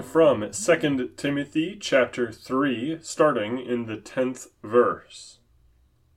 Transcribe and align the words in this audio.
Lord 0.00 0.06
from 0.40 0.50
2 0.50 1.10
Timothy 1.18 1.76
chapter 1.78 2.32
3, 2.32 3.00
starting 3.02 3.58
in 3.58 3.84
the 3.84 3.98
10th 3.98 4.48
verse. 4.62 5.40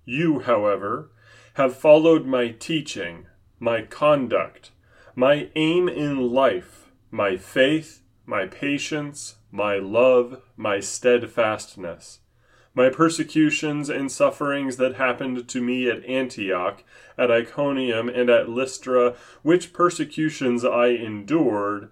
You, 0.05 0.39
however, 0.39 1.11
have 1.55 1.75
followed 1.75 2.25
my 2.25 2.51
teaching, 2.51 3.25
my 3.59 3.81
conduct, 3.81 4.71
my 5.15 5.49
aim 5.55 5.89
in 5.89 6.31
life, 6.31 6.91
my 7.11 7.35
faith, 7.35 8.03
my 8.25 8.45
patience, 8.45 9.35
my 9.51 9.79
love, 9.79 10.41
my 10.55 10.79
steadfastness 10.79 12.19
my 12.75 12.89
persecutions 12.89 13.89
and 13.89 14.11
sufferings 14.11 14.77
that 14.77 14.95
happened 14.95 15.47
to 15.47 15.61
me 15.61 15.87
at 15.89 16.03
Antioch, 16.05 16.83
at 17.17 17.29
Iconium, 17.29 18.09
and 18.09 18.29
at 18.29 18.49
Lystra, 18.49 19.15
which 19.43 19.73
persecutions 19.73 20.65
I 20.65 20.87
endured, 20.87 21.91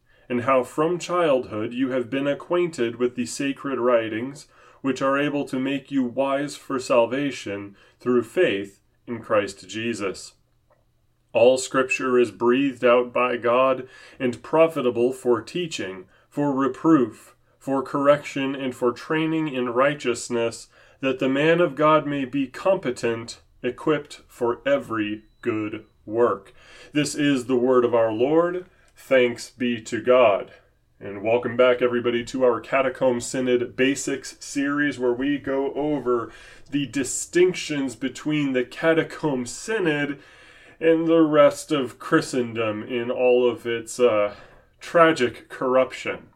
and 0.31 0.43
how 0.43 0.63
from 0.63 0.97
childhood 0.97 1.73
you 1.73 1.89
have 1.89 2.09
been 2.09 2.25
acquainted 2.25 2.95
with 2.95 3.15
the 3.15 3.25
sacred 3.25 3.77
writings, 3.77 4.47
which 4.79 5.01
are 5.01 5.19
able 5.19 5.43
to 5.43 5.59
make 5.59 5.91
you 5.91 6.05
wise 6.05 6.55
for 6.55 6.79
salvation 6.79 7.75
through 7.99 8.23
faith 8.23 8.79
in 9.05 9.19
Christ 9.19 9.67
Jesus. 9.67 10.35
All 11.33 11.57
Scripture 11.57 12.17
is 12.17 12.31
breathed 12.31 12.85
out 12.85 13.11
by 13.11 13.35
God 13.35 13.89
and 14.21 14.41
profitable 14.41 15.11
for 15.11 15.41
teaching, 15.41 16.05
for 16.29 16.53
reproof, 16.53 17.35
for 17.59 17.83
correction, 17.83 18.55
and 18.55 18.73
for 18.73 18.93
training 18.93 19.49
in 19.49 19.67
righteousness 19.67 20.69
that 21.01 21.19
the 21.19 21.27
man 21.27 21.59
of 21.59 21.75
God 21.75 22.07
may 22.07 22.23
be 22.23 22.47
competent, 22.47 23.41
equipped 23.61 24.21
for 24.29 24.61
every 24.65 25.23
good 25.41 25.83
work. 26.05 26.53
This 26.93 27.15
is 27.15 27.47
the 27.47 27.57
word 27.57 27.83
of 27.83 27.93
our 27.93 28.13
Lord. 28.13 28.65
Thanks 29.03 29.49
be 29.49 29.81
to 29.81 29.99
God. 29.99 30.53
And 30.99 31.23
welcome 31.23 31.57
back, 31.57 31.81
everybody, 31.81 32.23
to 32.25 32.45
our 32.45 32.61
Catacomb 32.61 33.19
Synod 33.19 33.75
Basics 33.75 34.37
series, 34.39 34.99
where 34.99 35.11
we 35.11 35.37
go 35.37 35.73
over 35.73 36.31
the 36.69 36.85
distinctions 36.85 37.95
between 37.95 38.53
the 38.53 38.63
Catacomb 38.63 39.47
Synod 39.47 40.19
and 40.79 41.07
the 41.07 41.23
rest 41.23 41.71
of 41.71 41.99
Christendom 41.99 42.83
in 42.83 43.11
all 43.11 43.49
of 43.49 43.65
its 43.65 43.99
uh, 43.99 44.35
tragic 44.79 45.49
corruption. 45.49 46.27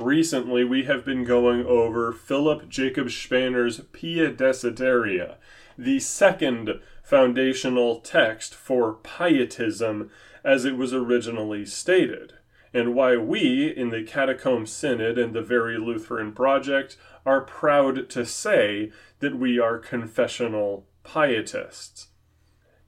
Recently, 0.00 0.64
we 0.64 0.84
have 0.84 1.04
been 1.04 1.22
going 1.22 1.64
over 1.64 2.12
Philip 2.12 2.68
Jacob 2.68 3.10
Spener's 3.10 3.82
Pia 3.92 4.32
Desideria, 4.32 5.36
the 5.76 6.00
second 6.00 6.80
foundational 7.04 8.00
text 8.00 8.54
for 8.54 8.94
pietism 8.94 10.10
as 10.44 10.64
it 10.64 10.76
was 10.76 10.92
originally 10.92 11.64
stated, 11.64 12.34
and 12.72 12.94
why 12.94 13.16
we 13.16 13.68
in 13.68 13.90
the 13.90 14.02
Catacomb 14.02 14.66
Synod 14.66 15.18
and 15.18 15.34
the 15.34 15.42
Very 15.42 15.78
Lutheran 15.78 16.32
Project 16.32 16.96
are 17.24 17.40
proud 17.40 18.08
to 18.10 18.24
say 18.24 18.90
that 19.20 19.38
we 19.38 19.58
are 19.58 19.78
confessional 19.78 20.86
pietists. 21.04 22.08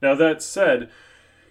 Now, 0.01 0.15
that 0.15 0.41
said, 0.41 0.89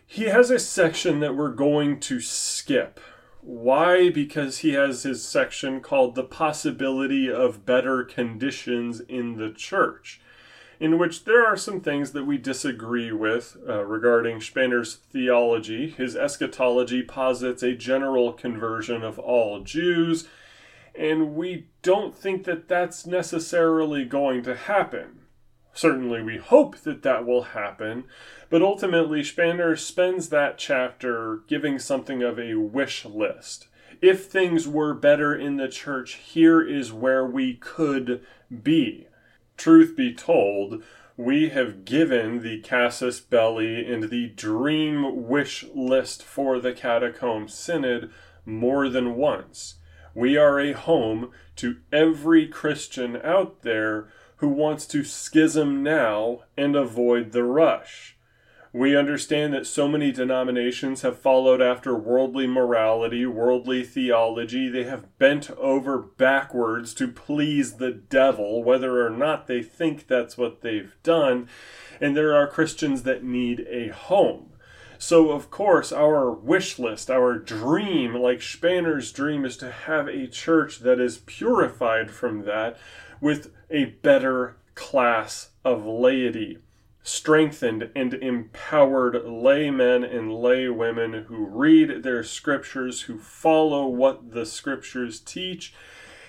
he 0.07 0.25
has 0.25 0.51
a 0.51 0.59
section 0.59 1.21
that 1.21 1.37
we're 1.37 1.53
going 1.53 2.01
to 2.01 2.21
skip 2.21 3.01
why? 3.43 4.11
Because 4.11 4.59
he 4.59 4.73
has 4.73 5.03
his 5.03 5.27
section 5.27 5.81
called 5.81 6.15
The 6.15 6.25
Possibility 6.25 7.31
of 7.31 7.65
Better 7.65 8.05
Conditions 8.05 9.01
in 9.01 9.37
the 9.37 9.51
Church, 9.51 10.21
in 10.81 10.99
which 10.99 11.25
there 11.25 11.47
are 11.47 11.59
some 11.59 11.81
things 11.81 12.13
that 12.13 12.25
we 12.25 12.39
disagree 12.39 13.13
with 13.13 13.59
uh, 13.69 13.85
regarding 13.85 14.39
Spener's 14.39 14.95
theology. 14.95 15.91
His 15.91 16.17
eschatology 16.17 17.03
posits 17.03 17.63
a 17.63 17.75
general 17.75 18.33
conversion 18.33 19.05
of 19.05 19.19
all 19.19 19.61
Jews, 19.61 20.27
and 20.95 21.37
we 21.37 21.67
don't 21.83 22.17
think 22.17 22.45
that 22.45 22.67
that's 22.67 23.07
necessarily 23.07 24.07
going 24.07 24.43
to 24.45 24.57
happen. 24.57 25.21
Certainly, 25.75 26.23
we 26.23 26.39
hope 26.39 26.79
that 26.79 27.03
that 27.03 27.27
will 27.27 27.43
happen, 27.43 28.05
but 28.49 28.63
ultimately, 28.63 29.21
Spener 29.21 29.79
spends 29.79 30.31
that 30.31 30.59
chapter 30.59 31.43
giving 31.47 31.79
something 31.79 32.23
of 32.23 32.39
a 32.41 32.55
wish 32.55 33.05
list. 33.05 33.69
If 34.01 34.25
things 34.25 34.67
were 34.67 34.95
better 34.95 35.35
in 35.35 35.59
the 35.59 35.69
church, 35.69 36.15
here 36.15 36.67
is 36.67 36.91
where 36.91 37.25
we 37.25 37.55
could 37.55 38.25
be. 38.63 39.07
Truth 39.61 39.95
be 39.95 40.15
told, 40.15 40.83
we 41.19 41.51
have 41.51 41.85
given 41.85 42.41
the 42.41 42.63
casus 42.63 43.21
belli 43.21 43.85
and 43.85 44.05
the 44.05 44.29
dream 44.29 45.29
wish 45.29 45.67
list 45.75 46.23
for 46.23 46.59
the 46.59 46.73
Catacomb 46.73 47.47
Synod 47.47 48.11
more 48.47 48.89
than 48.89 49.17
once. 49.17 49.75
We 50.15 50.39
are 50.39 50.59
a 50.59 50.73
home 50.73 51.31
to 51.57 51.77
every 51.93 52.49
Christian 52.49 53.21
out 53.23 53.61
there 53.61 54.09
who 54.37 54.49
wants 54.49 54.87
to 54.87 55.05
schism 55.05 55.83
now 55.83 56.45
and 56.57 56.75
avoid 56.75 57.33
the 57.33 57.45
rush. 57.45 58.17
We 58.73 58.97
understand 58.97 59.53
that 59.53 59.67
so 59.67 59.89
many 59.89 60.13
denominations 60.13 61.03
have 61.03 61.19
followed 61.19 61.61
after 61.61 61.93
worldly 61.97 62.47
morality, 62.47 63.27
worldly 63.27 63.83
theology. 63.83 64.69
They 64.69 64.85
have 64.85 65.19
bent 65.19 65.51
over 65.59 65.99
backwards 65.99 66.95
to 66.95 67.09
please 67.09 67.75
the 67.75 67.91
devil, 67.91 68.63
whether 68.63 69.05
or 69.05 69.11
not 69.11 69.49
they 69.49 69.61
think 69.61 70.07
that's 70.07 70.39
what 70.39 70.61
they've 70.61 70.95
done. 71.03 71.49
And 72.01 72.17
there 72.17 72.33
are 72.33 72.47
Christians 72.47 73.03
that 73.03 73.25
need 73.25 73.67
a 73.69 73.89
home. 73.89 74.53
So, 74.99 75.33
of 75.33 75.51
course, 75.51 75.93
our 75.93 76.31
wish 76.31 76.79
list, 76.79 77.11
our 77.11 77.39
dream, 77.39 78.15
like 78.15 78.41
Spener's 78.41 79.11
dream, 79.11 79.45
is 79.45 79.57
to 79.57 79.73
have 79.73 80.07
a 80.07 80.29
church 80.29 80.79
that 80.81 81.01
is 81.01 81.19
purified 81.19 82.13
from 82.13 82.45
that 82.45 82.79
with 83.21 83.51
a 83.69 83.87
better 83.87 84.59
class 84.77 85.51
of 85.65 85.85
laity 85.85 86.59
strengthened 87.03 87.91
and 87.95 88.15
empowered 88.15 89.25
laymen 89.25 90.05
and 90.05 90.31
laywomen 90.31 91.25
who 91.25 91.47
read 91.47 92.03
their 92.03 92.23
scriptures, 92.23 93.03
who 93.03 93.19
follow 93.19 93.87
what 93.87 94.33
the 94.33 94.45
scriptures 94.45 95.21
teach, 95.21 95.75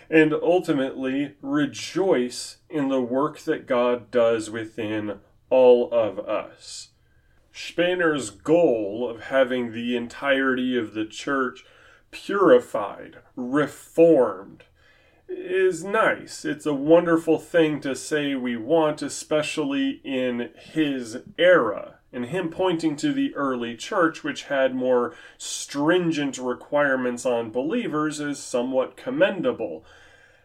and 0.09 0.33
ultimately 0.33 1.35
rejoice 1.41 2.57
in 2.69 2.89
the 2.89 3.01
work 3.01 3.39
that 3.39 3.67
God 3.67 4.11
does 4.11 4.49
within 4.49 5.19
all 5.49 5.91
of 5.91 6.19
us. 6.19 6.89
Spener's 7.53 8.29
goal 8.29 9.09
of 9.09 9.23
having 9.23 9.71
the 9.71 9.95
entirety 9.95 10.77
of 10.77 10.93
the 10.93 11.05
church 11.05 11.65
purified, 12.11 13.17
reformed, 13.35 14.63
is 15.31 15.83
nice. 15.83 16.45
It's 16.45 16.65
a 16.65 16.73
wonderful 16.73 17.39
thing 17.39 17.79
to 17.81 17.95
say 17.95 18.35
we 18.35 18.57
want, 18.57 19.01
especially 19.01 20.01
in 20.03 20.49
his 20.55 21.19
era. 21.37 21.99
And 22.13 22.25
him 22.25 22.49
pointing 22.49 22.97
to 22.97 23.13
the 23.13 23.33
early 23.35 23.77
church, 23.77 24.23
which 24.23 24.43
had 24.43 24.75
more 24.75 25.15
stringent 25.37 26.37
requirements 26.37 27.25
on 27.25 27.51
believers, 27.51 28.19
is 28.19 28.39
somewhat 28.39 28.97
commendable. 28.97 29.85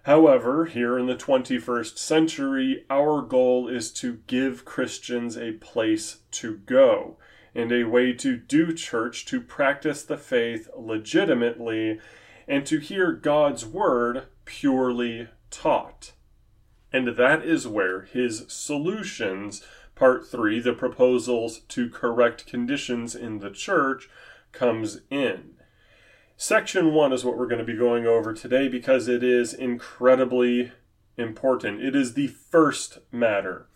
However, 0.05 0.67
here 0.67 0.97
in 0.97 1.07
the 1.07 1.17
21st 1.17 1.99
century, 1.99 2.85
our 2.89 3.23
goal 3.23 3.67
is 3.67 3.91
to 3.95 4.21
give 4.29 4.65
Christians 4.65 5.37
a 5.37 5.53
place 5.53 6.19
to 6.33 6.59
go 6.59 7.17
and 7.53 7.73
a 7.73 7.85
way 7.85 8.13
to 8.13 8.37
do 8.37 8.73
church, 8.73 9.25
to 9.27 9.41
practice 9.41 10.05
the 10.05 10.19
faith 10.19 10.69
legitimately, 10.77 11.99
and 12.47 12.65
to 12.67 12.79
hear 12.79 13.13
God's 13.13 13.67
word 13.67 14.27
purely 14.47 15.29
taught. 15.51 16.13
And 16.93 17.09
that 17.17 17.45
is 17.45 17.69
where 17.69 18.03
his 18.03 18.47
solutions, 18.49 19.63
part 19.95 20.27
three, 20.27 20.61
the 20.61 20.73
proposals 20.73 21.59
to 21.69 21.91
correct 21.91 22.47
conditions 22.47 23.15
in 23.15 23.41
the 23.41 23.51
church, 23.51 24.09
comes 24.53 25.03
in. 25.11 25.57
Section 26.39 26.95
one 26.95 27.13
is 27.13 27.25
what 27.25 27.37
we're 27.37 27.47
going 27.47 27.65
to 27.65 27.71
be 27.71 27.77
going 27.77 28.07
over 28.07 28.33
today 28.33 28.69
because 28.69 29.09
it 29.09 29.23
is 29.23 29.53
incredibly 29.53 30.73
important. 31.17 31.83
It 31.83 31.97
is 31.97 32.15
the 32.15 32.29
first 32.29 32.99
matter. 33.11 33.67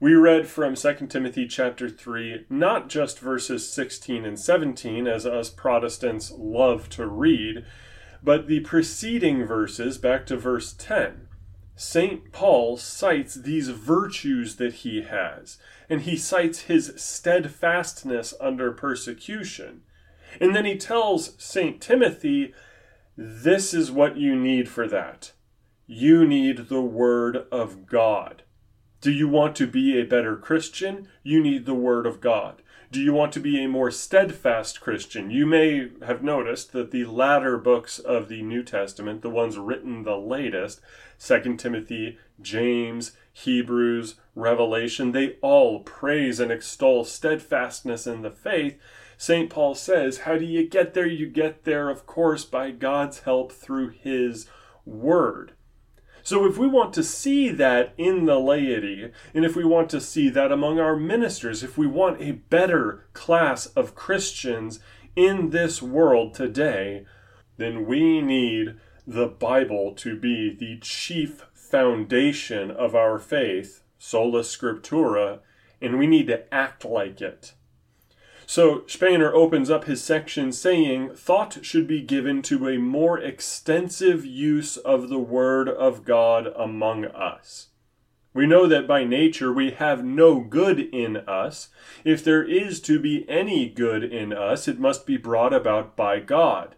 We 0.00 0.14
read 0.14 0.46
from 0.46 0.74
2 0.74 1.06
Timothy 1.08 1.46
chapter 1.46 1.88
3, 1.88 2.46
not 2.50 2.88
just 2.88 3.18
verses 3.18 3.68
16 3.72 4.24
and 4.24 4.38
17, 4.38 5.06
as 5.06 5.24
us 5.24 5.50
Protestants 5.50 6.32
love 6.36 6.88
to 6.90 7.06
read, 7.06 7.64
But 8.24 8.46
the 8.46 8.60
preceding 8.60 9.44
verses, 9.44 9.98
back 9.98 10.24
to 10.26 10.38
verse 10.38 10.72
10, 10.72 11.28
St. 11.76 12.32
Paul 12.32 12.78
cites 12.78 13.34
these 13.34 13.68
virtues 13.68 14.56
that 14.56 14.72
he 14.76 15.02
has, 15.02 15.58
and 15.90 16.00
he 16.00 16.16
cites 16.16 16.60
his 16.60 16.94
steadfastness 16.96 18.32
under 18.40 18.72
persecution. 18.72 19.82
And 20.40 20.56
then 20.56 20.64
he 20.64 20.78
tells 20.78 21.34
St. 21.36 21.82
Timothy, 21.82 22.54
This 23.14 23.74
is 23.74 23.92
what 23.92 24.16
you 24.16 24.34
need 24.34 24.70
for 24.70 24.88
that. 24.88 25.32
You 25.86 26.26
need 26.26 26.68
the 26.68 26.80
Word 26.80 27.44
of 27.52 27.84
God. 27.84 28.42
Do 29.02 29.12
you 29.12 29.28
want 29.28 29.54
to 29.56 29.66
be 29.66 30.00
a 30.00 30.06
better 30.06 30.34
Christian? 30.34 31.08
You 31.22 31.42
need 31.42 31.66
the 31.66 31.74
Word 31.74 32.06
of 32.06 32.22
God. 32.22 32.62
Do 32.94 33.02
you 33.02 33.12
want 33.12 33.32
to 33.32 33.40
be 33.40 33.60
a 33.60 33.68
more 33.68 33.90
steadfast 33.90 34.80
Christian? 34.80 35.28
You 35.28 35.46
may 35.46 35.88
have 36.06 36.22
noticed 36.22 36.70
that 36.74 36.92
the 36.92 37.06
latter 37.06 37.58
books 37.58 37.98
of 37.98 38.28
the 38.28 38.40
New 38.40 38.62
Testament, 38.62 39.20
the 39.20 39.30
ones 39.30 39.58
written 39.58 40.04
the 40.04 40.16
latest, 40.16 40.80
2 41.18 41.56
Timothy, 41.56 42.18
James, 42.40 43.10
Hebrews, 43.32 44.14
Revelation, 44.36 45.10
they 45.10 45.38
all 45.42 45.80
praise 45.80 46.38
and 46.38 46.52
extol 46.52 47.04
steadfastness 47.04 48.06
in 48.06 48.22
the 48.22 48.30
faith. 48.30 48.78
St. 49.18 49.50
Paul 49.50 49.74
says, 49.74 50.18
How 50.18 50.38
do 50.38 50.44
you 50.44 50.64
get 50.68 50.94
there? 50.94 51.04
You 51.04 51.26
get 51.26 51.64
there, 51.64 51.90
of 51.90 52.06
course, 52.06 52.44
by 52.44 52.70
God's 52.70 53.22
help 53.22 53.50
through 53.50 53.88
His 53.88 54.46
Word. 54.86 55.54
So, 56.24 56.46
if 56.46 56.56
we 56.56 56.66
want 56.66 56.94
to 56.94 57.02
see 57.02 57.50
that 57.50 57.92
in 57.98 58.24
the 58.24 58.40
laity, 58.40 59.10
and 59.34 59.44
if 59.44 59.54
we 59.54 59.62
want 59.62 59.90
to 59.90 60.00
see 60.00 60.30
that 60.30 60.50
among 60.50 60.80
our 60.80 60.96
ministers, 60.96 61.62
if 61.62 61.76
we 61.76 61.86
want 61.86 62.22
a 62.22 62.32
better 62.32 63.04
class 63.12 63.66
of 63.66 63.94
Christians 63.94 64.80
in 65.14 65.50
this 65.50 65.82
world 65.82 66.32
today, 66.32 67.04
then 67.58 67.84
we 67.84 68.22
need 68.22 68.76
the 69.06 69.26
Bible 69.26 69.92
to 69.96 70.18
be 70.18 70.48
the 70.48 70.78
chief 70.80 71.44
foundation 71.52 72.70
of 72.70 72.94
our 72.94 73.18
faith, 73.18 73.82
sola 73.98 74.40
scriptura, 74.40 75.40
and 75.82 75.98
we 75.98 76.06
need 76.06 76.28
to 76.28 76.52
act 76.54 76.86
like 76.86 77.20
it. 77.20 77.52
So 78.46 78.80
Spener 78.80 79.32
opens 79.32 79.70
up 79.70 79.84
his 79.84 80.02
section 80.02 80.52
saying, 80.52 81.14
Thought 81.14 81.64
should 81.64 81.86
be 81.86 82.02
given 82.02 82.42
to 82.42 82.68
a 82.68 82.78
more 82.78 83.18
extensive 83.18 84.24
use 84.24 84.76
of 84.76 85.08
the 85.08 85.18
Word 85.18 85.68
of 85.68 86.04
God 86.04 86.48
among 86.56 87.06
us. 87.06 87.68
We 88.34 88.46
know 88.46 88.66
that 88.66 88.88
by 88.88 89.04
nature 89.04 89.52
we 89.52 89.70
have 89.70 90.04
no 90.04 90.40
good 90.40 90.80
in 90.80 91.18
us. 91.18 91.68
If 92.04 92.24
there 92.24 92.42
is 92.42 92.80
to 92.80 92.98
be 92.98 93.24
any 93.28 93.68
good 93.68 94.02
in 94.02 94.32
us, 94.32 94.66
it 94.66 94.80
must 94.80 95.06
be 95.06 95.16
brought 95.16 95.54
about 95.54 95.96
by 95.96 96.18
God. 96.18 96.74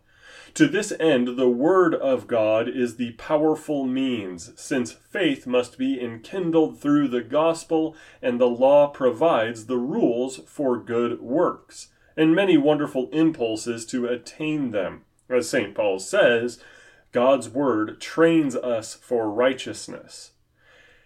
To 0.57 0.67
this 0.67 0.91
end, 0.99 1.37
the 1.37 1.51
Word 1.51 1.95
of 1.95 2.27
God 2.27 2.67
is 2.67 2.97
the 2.97 3.13
powerful 3.13 3.85
means, 3.85 4.55
since 4.57 4.91
faith 4.91 5.47
must 5.47 5.77
be 5.77 6.01
enkindled 6.01 6.81
through 6.81 7.09
the 7.09 7.21
gospel, 7.21 7.95
and 8.23 8.41
the 8.41 8.49
law 8.49 8.87
provides 8.87 9.67
the 9.67 9.77
rules 9.77 10.41
for 10.47 10.79
good 10.79 11.21
works, 11.21 11.89
and 12.17 12.35
many 12.35 12.57
wonderful 12.57 13.11
impulses 13.11 13.85
to 13.85 14.07
attain 14.07 14.71
them. 14.71 15.03
As 15.29 15.47
St. 15.51 15.75
Paul 15.75 15.99
says, 15.99 16.59
God's 17.13 17.51
Word 17.51 18.01
trains 18.01 18.57
us 18.57 18.95
for 18.95 19.31
righteousness. 19.31 20.31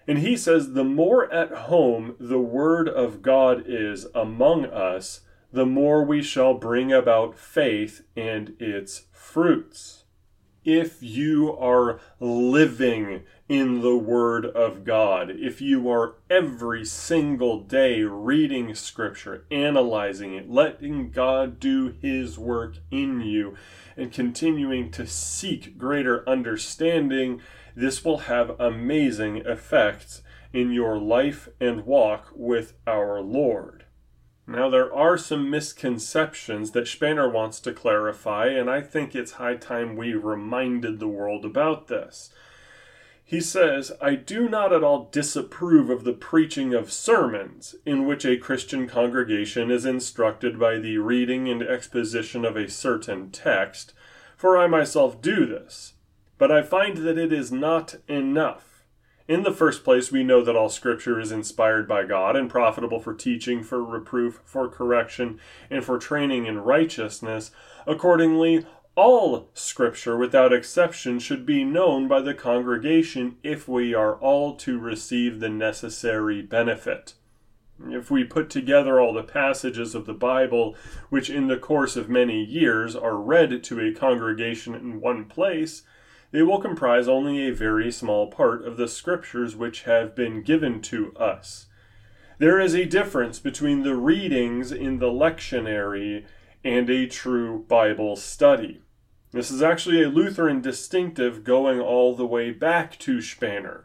And 0.07 0.19
he 0.19 0.37
says, 0.37 0.75
the 0.75 0.85
more 0.85 1.29
at 1.33 1.51
home 1.51 2.15
the 2.21 2.39
Word 2.39 2.89
of 2.89 3.21
God 3.21 3.65
is 3.67 4.07
among 4.15 4.67
us, 4.67 5.23
the 5.53 5.67
more 5.67 6.05
we 6.05 6.23
shall 6.23 6.55
bring 6.55 6.93
about 6.93 7.39
faith 7.39 8.03
and 8.17 8.55
its 8.61 9.07
fruits. 9.13 10.05
If 10.65 11.03
you 11.03 11.57
are 11.57 12.01
living 12.21 13.23
in 13.49 13.81
the 13.81 13.97
Word 13.97 14.45
of 14.45 14.85
God, 14.85 15.31
if 15.31 15.61
you 15.61 15.91
are 15.91 16.17
every 16.29 16.85
single 16.85 17.61
day 17.63 18.03
reading 18.03 18.75
Scripture, 18.75 19.47
analyzing 19.51 20.35
it, 20.35 20.51
letting 20.51 21.11
God 21.11 21.59
do 21.59 21.95
His 22.03 22.39
work 22.39 22.77
in 22.91 23.23
you, 23.23 23.57
and 23.97 24.13
continuing 24.13 24.91
to 24.93 25.07
seek 25.07 25.79
greater 25.79 26.29
understanding, 26.29 27.41
this 27.75 28.05
will 28.05 28.19
have 28.19 28.61
amazing 28.61 29.39
effects 29.39 30.23
in 30.53 30.73
your 30.73 30.99
life 30.99 31.49
and 31.59 31.87
walk 31.87 32.33
with 32.35 32.75
our 32.87 33.21
Lord. 33.21 33.85
Now, 34.51 34.69
there 34.69 34.93
are 34.93 35.17
some 35.17 35.49
misconceptions 35.49 36.73
that 36.73 36.87
Spener 36.87 37.33
wants 37.33 37.61
to 37.61 37.73
clarify, 37.73 38.49
and 38.49 38.69
I 38.69 38.81
think 38.81 39.15
it's 39.15 39.33
high 39.33 39.55
time 39.55 39.95
we 39.95 40.13
reminded 40.15 40.99
the 40.99 41.07
world 41.07 41.45
about 41.45 41.87
this. 41.87 42.31
He 43.25 43.41
says, 43.41 43.93
I 44.03 44.17
do 44.17 44.49
not 44.49 44.73
at 44.73 44.83
all 44.83 45.09
disapprove 45.13 45.89
of 45.89 46.03
the 46.03 46.13
preaching 46.13 46.75
of 46.75 46.91
sermons, 46.91 47.77
in 47.87 48.07
which 48.07 48.27
a 48.27 48.37
Christian 48.37 48.89
congregation 48.89 49.71
is 49.71 49.85
instructed 49.85 50.59
by 50.59 50.79
the 50.79 50.99
reading 50.99 51.49
and 51.49 51.63
exposition 51.63 52.45
of 52.45 52.57
a 52.57 52.69
certain 52.69 53.31
text, 53.31 53.95
for 54.37 54.59
I 54.59 54.67
myself 54.67 55.23
do 55.23 55.47
this. 55.47 55.93
But 56.39 56.51
I 56.51 56.63
find 56.63 56.97
that 56.97 57.19
it 57.19 57.33
is 57.33 57.53
not 57.53 57.95
enough. 58.09 58.70
In 59.31 59.45
the 59.45 59.53
first 59.53 59.85
place, 59.85 60.11
we 60.11 60.25
know 60.25 60.43
that 60.43 60.57
all 60.57 60.69
Scripture 60.69 61.21
is 61.21 61.31
inspired 61.31 61.87
by 61.87 62.03
God 62.03 62.35
and 62.35 62.51
profitable 62.51 62.99
for 62.99 63.15
teaching, 63.15 63.63
for 63.63 63.81
reproof, 63.81 64.41
for 64.45 64.67
correction, 64.67 65.39
and 65.71 65.85
for 65.85 66.01
training 66.01 66.47
in 66.47 66.59
righteousness. 66.59 67.53
Accordingly, 67.87 68.67
all 68.97 69.49
Scripture, 69.55 70.17
without 70.17 70.53
exception, 70.53 71.21
should 71.21 71.47
be 71.47 71.63
known 71.63 72.09
by 72.09 72.21
the 72.23 72.35
congregation 72.35 73.37
if 73.45 73.69
we 73.69 73.95
are 73.95 74.17
all 74.17 74.57
to 74.57 74.81
receive 74.81 75.39
the 75.39 75.49
necessary 75.49 76.43
benefit. 76.43 77.15
If 77.89 78.11
we 78.11 78.25
put 78.25 78.51
together 78.51 78.99
all 78.99 79.15
the 79.15 79.23
passages 79.23 79.95
of 79.95 80.07
the 80.07 80.13
Bible, 80.13 80.75
which 81.09 81.31
in 81.31 81.47
the 81.47 81.57
course 81.57 81.95
of 81.95 82.09
many 82.09 82.43
years 82.43 82.97
are 82.97 83.17
read 83.17 83.63
to 83.63 83.79
a 83.79 83.95
congregation 83.95 84.75
in 84.75 85.01
one 85.01 85.27
place, 85.27 85.85
they 86.33 86.43
will 86.43 86.61
comprise 86.61 87.09
only 87.09 87.47
a 87.47 87.55
very 87.55 87.91
small 87.91 88.29
part 88.29 88.65
of 88.65 88.77
the 88.77 88.89
scriptures 88.89 89.57
which 89.57 89.83
have 89.83 90.15
been 90.15 90.43
given 90.43 90.81
to 90.81 91.13
us. 91.17 91.67
There 92.39 92.61
is 92.61 92.75
a 92.75 92.87
difference 92.87 93.39
between 93.39 93.83
the 93.83 93.97
readings 93.97 94.73
in 94.73 94.99
the 94.99 95.11
lectionary 95.11 96.25
and 96.65 96.89
a 96.89 97.07
true 97.07 97.65
Bible 97.69 98.17
study. 98.17 98.83
This 99.33 99.51
is 99.51 99.63
actually 99.63 100.03
a 100.03 100.09
Lutheran 100.09 100.61
distinctive 100.61 101.45
going 101.45 101.81
all 101.81 102.15
the 102.15 102.27
way 102.27 102.51
back 102.51 102.99
to 103.01 103.19
Spener. 103.19 103.85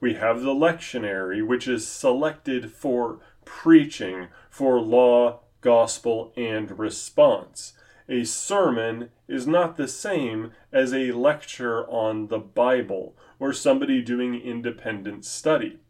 We 0.00 0.14
have 0.14 0.42
the 0.42 0.54
lectionary, 0.54 1.46
which 1.46 1.66
is 1.66 1.86
selected 1.86 2.72
for 2.72 3.20
preaching, 3.44 4.28
for 4.50 4.80
law, 4.80 5.40
gospel, 5.60 6.32
and 6.36 6.78
response 6.78 7.72
a 8.08 8.24
sermon 8.24 9.10
is 9.26 9.46
not 9.46 9.76
the 9.76 9.88
same 9.88 10.52
as 10.72 10.92
a 10.92 11.12
lecture 11.12 11.84
on 11.88 12.28
the 12.28 12.38
Bible 12.38 13.16
or 13.38 13.52
somebody 13.52 14.00
doing 14.00 14.40
independent 14.40 15.24
study. 15.24 15.80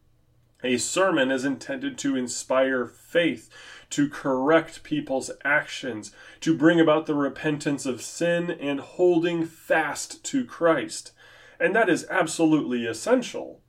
A 0.65 0.79
sermon 0.79 1.31
is 1.31 1.45
intended 1.45 1.99
to 1.99 2.17
inspire 2.17 2.87
faith, 2.87 3.51
to 3.91 4.09
correct 4.09 4.83
people's 4.83 5.31
actions, 5.45 6.13
to 6.41 6.57
bring 6.57 6.81
about 6.81 7.07
the 7.07 7.15
repentance 7.15 7.85
of 7.85 8.01
sin 8.01 8.51
and 8.51 8.81
holding 8.81 9.45
fast 9.45 10.25
to 10.25 10.45
Christ. 10.45 11.13
And 11.61 11.75
that 11.77 11.91
is 11.91 12.07
absolutely 12.09 12.87
essential. 12.87 13.61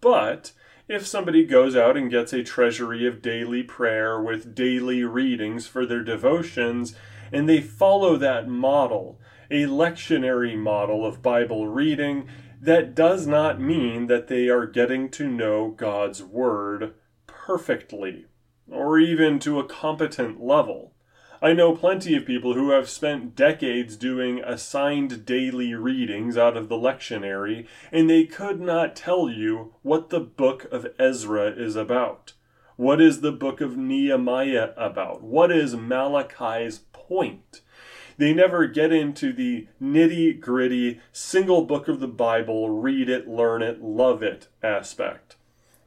But 0.00 0.52
if 0.88 1.06
somebody 1.06 1.44
goes 1.44 1.76
out 1.76 1.96
and 1.96 2.10
gets 2.10 2.32
a 2.32 2.42
treasury 2.42 3.06
of 3.06 3.22
daily 3.22 3.62
prayer 3.62 4.20
with 4.20 4.54
daily 4.54 5.04
readings 5.04 5.66
for 5.66 5.84
their 5.84 6.02
devotions, 6.02 6.94
and 7.32 7.48
they 7.48 7.60
follow 7.60 8.16
that 8.16 8.48
model, 8.48 9.20
a 9.50 9.64
lectionary 9.64 10.56
model 10.56 11.04
of 11.04 11.22
Bible 11.22 11.68
reading, 11.68 12.28
that 12.60 12.94
does 12.94 13.26
not 13.26 13.60
mean 13.60 14.06
that 14.06 14.28
they 14.28 14.48
are 14.48 14.66
getting 14.66 15.10
to 15.10 15.28
know 15.28 15.70
God's 15.70 16.22
Word 16.22 16.94
perfectly, 17.26 18.26
or 18.70 18.98
even 18.98 19.38
to 19.40 19.60
a 19.60 19.64
competent 19.64 20.42
level. 20.42 20.92
I 21.42 21.52
know 21.52 21.76
plenty 21.76 22.16
of 22.16 22.24
people 22.24 22.54
who 22.54 22.70
have 22.70 22.88
spent 22.88 23.36
decades 23.36 23.96
doing 23.96 24.40
assigned 24.42 25.26
daily 25.26 25.74
readings 25.74 26.38
out 26.38 26.56
of 26.56 26.68
the 26.68 26.76
lectionary, 26.76 27.66
and 27.92 28.08
they 28.08 28.24
could 28.24 28.60
not 28.60 28.96
tell 28.96 29.28
you 29.28 29.74
what 29.82 30.08
the 30.08 30.20
book 30.20 30.66
of 30.72 30.86
Ezra 30.98 31.50
is 31.50 31.76
about. 31.76 32.32
What 32.76 33.00
is 33.00 33.20
the 33.20 33.32
book 33.32 33.60
of 33.60 33.76
Nehemiah 33.76 34.70
about? 34.76 35.22
What 35.22 35.50
is 35.50 35.74
Malachi's 35.74 36.80
point. 37.06 37.62
They 38.18 38.32
never 38.32 38.66
get 38.66 38.92
into 38.92 39.32
the 39.32 39.68
nitty 39.80 40.40
gritty, 40.40 41.00
single 41.12 41.62
book 41.64 41.88
of 41.88 42.00
the 42.00 42.08
Bible, 42.08 42.70
read 42.70 43.08
it, 43.08 43.28
learn 43.28 43.62
it, 43.62 43.82
love 43.82 44.22
it 44.22 44.48
aspect. 44.62 45.36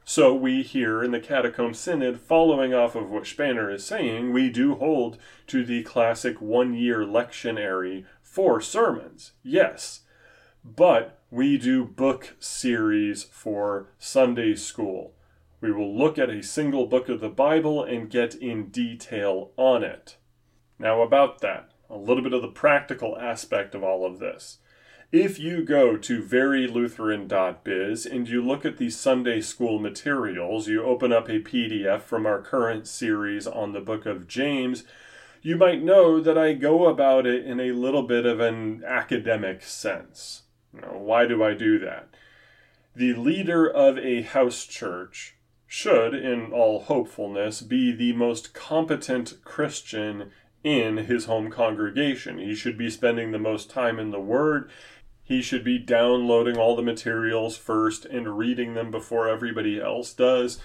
So 0.04 0.34
we 0.34 0.62
here 0.62 1.02
in 1.02 1.10
the 1.10 1.20
Catacomb 1.20 1.74
Synod, 1.74 2.20
following 2.20 2.74
off 2.74 2.94
of 2.94 3.10
what 3.10 3.24
Spener 3.24 3.72
is 3.72 3.84
saying, 3.84 4.32
we 4.32 4.50
do 4.50 4.74
hold 4.74 5.18
to 5.48 5.64
the 5.64 5.82
classic 5.82 6.40
one 6.40 6.74
year 6.74 7.04
lectionary 7.04 8.04
for 8.22 8.60
sermons, 8.60 9.32
yes, 9.42 10.00
but 10.64 11.20
we 11.30 11.58
do 11.58 11.84
book 11.84 12.34
series 12.40 13.24
for 13.24 13.88
Sunday 13.98 14.54
school. 14.56 15.14
We 15.60 15.72
will 15.72 15.94
look 15.94 16.18
at 16.18 16.30
a 16.30 16.42
single 16.42 16.86
book 16.86 17.08
of 17.08 17.20
the 17.20 17.28
Bible 17.28 17.82
and 17.84 18.08
get 18.08 18.34
in 18.34 18.68
detail 18.68 19.52
on 19.56 19.84
it. 19.84 20.16
Now, 20.78 21.02
about 21.02 21.40
that, 21.40 21.72
a 21.90 21.96
little 21.96 22.22
bit 22.22 22.32
of 22.32 22.40
the 22.40 22.48
practical 22.48 23.18
aspect 23.18 23.74
of 23.74 23.84
all 23.84 24.06
of 24.06 24.18
this. 24.20 24.58
If 25.12 25.40
you 25.40 25.64
go 25.64 25.96
to 25.96 26.22
verylutheran.biz 26.22 28.06
and 28.06 28.28
you 28.28 28.46
look 28.46 28.64
at 28.64 28.78
the 28.78 28.90
Sunday 28.90 29.40
school 29.40 29.80
materials, 29.80 30.68
you 30.68 30.84
open 30.84 31.12
up 31.12 31.28
a 31.28 31.40
PDF 31.40 32.02
from 32.02 32.26
our 32.26 32.40
current 32.40 32.86
series 32.86 33.46
on 33.46 33.72
the 33.72 33.80
book 33.80 34.06
of 34.06 34.28
James, 34.28 34.84
you 35.42 35.56
might 35.56 35.82
know 35.82 36.20
that 36.20 36.38
I 36.38 36.52
go 36.52 36.86
about 36.86 37.26
it 37.26 37.44
in 37.44 37.58
a 37.58 37.72
little 37.72 38.04
bit 38.04 38.24
of 38.24 38.40
an 38.40 38.84
academic 38.86 39.62
sense. 39.62 40.42
Why 40.72 41.26
do 41.26 41.42
I 41.42 41.54
do 41.54 41.78
that? 41.80 42.08
The 42.94 43.14
leader 43.14 43.68
of 43.68 43.98
a 43.98 44.22
house 44.22 44.64
church 44.64 45.34
should, 45.72 46.16
in 46.16 46.52
all 46.52 46.80
hopefulness, 46.80 47.62
be 47.62 47.92
the 47.92 48.12
most 48.12 48.52
competent 48.52 49.34
Christian 49.44 50.32
in 50.64 50.96
his 50.96 51.26
home 51.26 51.48
congregation. 51.48 52.40
He 52.40 52.56
should 52.56 52.76
be 52.76 52.90
spending 52.90 53.30
the 53.30 53.38
most 53.38 53.70
time 53.70 54.00
in 54.00 54.10
the 54.10 54.18
Word. 54.18 54.68
He 55.22 55.40
should 55.40 55.62
be 55.62 55.78
downloading 55.78 56.56
all 56.56 56.74
the 56.74 56.82
materials 56.82 57.56
first 57.56 58.04
and 58.04 58.36
reading 58.36 58.74
them 58.74 58.90
before 58.90 59.28
everybody 59.28 59.80
else 59.80 60.12
does. 60.12 60.60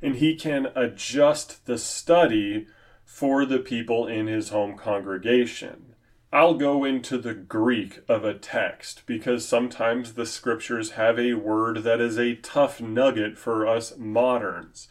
And 0.00 0.16
he 0.16 0.34
can 0.34 0.68
adjust 0.74 1.66
the 1.66 1.76
study 1.76 2.66
for 3.04 3.44
the 3.44 3.58
people 3.58 4.06
in 4.06 4.26
his 4.26 4.48
home 4.48 4.78
congregation. 4.78 5.95
I'll 6.32 6.54
go 6.54 6.84
into 6.84 7.18
the 7.18 7.34
Greek 7.34 8.00
of 8.08 8.24
a 8.24 8.34
text 8.34 9.02
because 9.06 9.46
sometimes 9.46 10.14
the 10.14 10.26
scriptures 10.26 10.92
have 10.92 11.18
a 11.18 11.34
word 11.34 11.84
that 11.84 12.00
is 12.00 12.18
a 12.18 12.34
tough 12.34 12.80
nugget 12.80 13.38
for 13.38 13.66
us 13.66 13.96
moderns. 13.96 14.88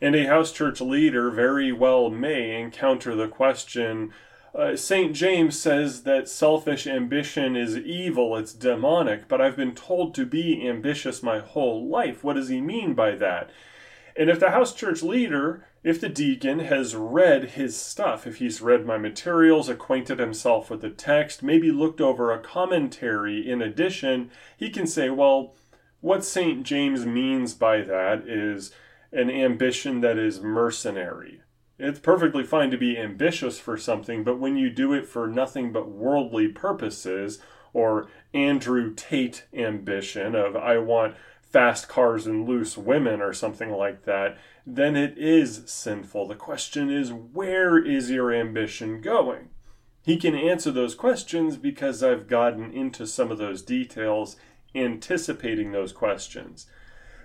And 0.00 0.14
a 0.14 0.26
house 0.26 0.52
church 0.52 0.80
leader 0.80 1.30
very 1.30 1.72
well 1.72 2.10
may 2.10 2.60
encounter 2.60 3.14
the 3.14 3.28
question 3.28 4.12
uh, 4.56 4.74
St. 4.74 5.14
James 5.14 5.58
says 5.60 6.04
that 6.04 6.30
selfish 6.30 6.86
ambition 6.86 7.56
is 7.56 7.76
evil, 7.76 8.36
it's 8.36 8.54
demonic, 8.54 9.28
but 9.28 9.38
I've 9.38 9.56
been 9.56 9.74
told 9.74 10.14
to 10.14 10.24
be 10.24 10.66
ambitious 10.66 11.22
my 11.22 11.40
whole 11.40 11.86
life. 11.86 12.24
What 12.24 12.36
does 12.36 12.48
he 12.48 12.62
mean 12.62 12.94
by 12.94 13.16
that? 13.16 13.50
And 14.16 14.30
if 14.30 14.40
the 14.40 14.52
house 14.52 14.72
church 14.72 15.02
leader, 15.02 15.66
if 15.86 16.00
the 16.00 16.08
deacon 16.08 16.58
has 16.58 16.96
read 16.96 17.50
his 17.50 17.76
stuff, 17.76 18.26
if 18.26 18.38
he's 18.38 18.60
read 18.60 18.84
my 18.84 18.98
materials, 18.98 19.68
acquainted 19.68 20.18
himself 20.18 20.68
with 20.68 20.80
the 20.80 20.90
text, 20.90 21.44
maybe 21.44 21.70
looked 21.70 22.00
over 22.00 22.32
a 22.32 22.40
commentary 22.40 23.48
in 23.48 23.62
addition, 23.62 24.28
he 24.56 24.68
can 24.68 24.84
say, 24.84 25.08
well, 25.10 25.54
what 26.00 26.24
St. 26.24 26.64
James 26.64 27.06
means 27.06 27.54
by 27.54 27.82
that 27.82 28.26
is 28.26 28.72
an 29.12 29.30
ambition 29.30 30.00
that 30.00 30.18
is 30.18 30.40
mercenary. 30.40 31.42
It's 31.78 32.00
perfectly 32.00 32.42
fine 32.42 32.72
to 32.72 32.76
be 32.76 32.98
ambitious 32.98 33.60
for 33.60 33.76
something, 33.76 34.24
but 34.24 34.40
when 34.40 34.56
you 34.56 34.70
do 34.70 34.92
it 34.92 35.06
for 35.06 35.28
nothing 35.28 35.70
but 35.70 35.88
worldly 35.88 36.48
purposes, 36.48 37.38
or 37.72 38.08
Andrew 38.34 38.92
Tate 38.92 39.44
ambition 39.54 40.34
of 40.34 40.56
I 40.56 40.78
want 40.78 41.14
fast 41.42 41.88
cars 41.88 42.26
and 42.26 42.48
loose 42.48 42.76
women 42.76 43.22
or 43.22 43.32
something 43.32 43.70
like 43.70 44.04
that, 44.04 44.36
then 44.66 44.96
it 44.96 45.16
is 45.16 45.62
sinful. 45.66 46.26
The 46.26 46.34
question 46.34 46.90
is, 46.90 47.12
where 47.12 47.78
is 47.78 48.10
your 48.10 48.32
ambition 48.32 49.00
going? 49.00 49.50
He 50.02 50.16
can 50.16 50.34
answer 50.34 50.72
those 50.72 50.96
questions 50.96 51.56
because 51.56 52.02
I've 52.02 52.26
gotten 52.26 52.72
into 52.72 53.06
some 53.06 53.30
of 53.30 53.38
those 53.38 53.62
details, 53.62 54.36
anticipating 54.74 55.70
those 55.70 55.92
questions. 55.92 56.66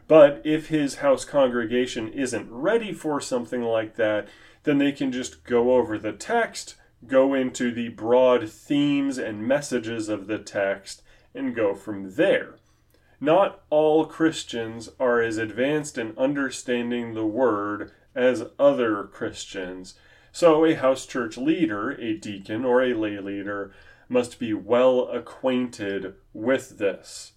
But 0.08 0.42
if 0.44 0.68
his 0.68 0.96
house 0.96 1.26
congregation 1.26 2.10
isn't 2.10 2.52
ready 2.52 2.94
for 2.94 3.20
something 3.20 3.64
like 3.64 3.96
that, 3.96 4.28
then 4.64 4.78
they 4.78 4.92
can 4.92 5.12
just 5.12 5.44
go 5.44 5.74
over 5.74 5.98
the 5.98 6.12
text, 6.12 6.76
go 7.08 7.34
into 7.34 7.72
the 7.72 7.90
broad 7.90 8.50
themes 8.50 9.18
and 9.18 9.48
messages 9.48 10.10
of 10.10 10.28
the 10.28 10.38
text, 10.38 11.02
and 11.34 11.56
go 11.56 11.74
from 11.74 12.16
there. 12.16 12.58
Not 13.22 13.62
all 13.70 14.06
Christians 14.06 14.90
are 15.00 15.22
as 15.22 15.38
advanced 15.38 15.98
in 15.98 16.18
understanding 16.18 17.14
the 17.14 17.26
Word 17.26 17.92
as 18.16 18.48
other 18.60 19.04
Christians. 19.04 19.94
So, 20.34 20.66
a 20.66 20.74
house 20.74 21.06
church 21.06 21.38
leader, 21.38 21.92
a 21.92 22.18
deacon, 22.18 22.66
or 22.66 22.82
a 22.82 22.94
lay 22.94 23.20
leader 23.20 23.72
must 24.10 24.40
be 24.40 24.54
well 24.54 25.08
acquainted 25.10 26.16
with 26.34 26.78
this. 26.78 27.34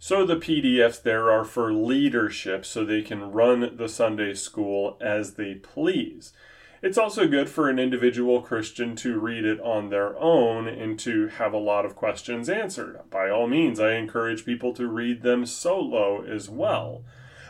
So 0.00 0.24
the 0.24 0.36
PDFs 0.36 1.02
there 1.02 1.30
are 1.30 1.44
for 1.44 1.72
leadership 1.72 2.64
so 2.64 2.84
they 2.84 3.02
can 3.02 3.32
run 3.32 3.76
the 3.76 3.88
Sunday 3.88 4.34
school 4.34 4.96
as 5.00 5.34
they 5.34 5.54
please. 5.54 6.32
It's 6.80 6.98
also 6.98 7.26
good 7.26 7.48
for 7.48 7.68
an 7.68 7.80
individual 7.80 8.40
Christian 8.40 8.94
to 8.96 9.18
read 9.18 9.44
it 9.44 9.60
on 9.60 9.90
their 9.90 10.16
own 10.16 10.68
and 10.68 10.96
to 11.00 11.26
have 11.26 11.52
a 11.52 11.58
lot 11.58 11.84
of 11.84 11.96
questions 11.96 12.48
answered. 12.48 13.00
By 13.10 13.30
all 13.30 13.48
means, 13.48 13.80
I 13.80 13.94
encourage 13.94 14.44
people 14.44 14.72
to 14.74 14.86
read 14.86 15.22
them 15.22 15.44
solo 15.44 16.22
as 16.22 16.48
well. 16.48 17.02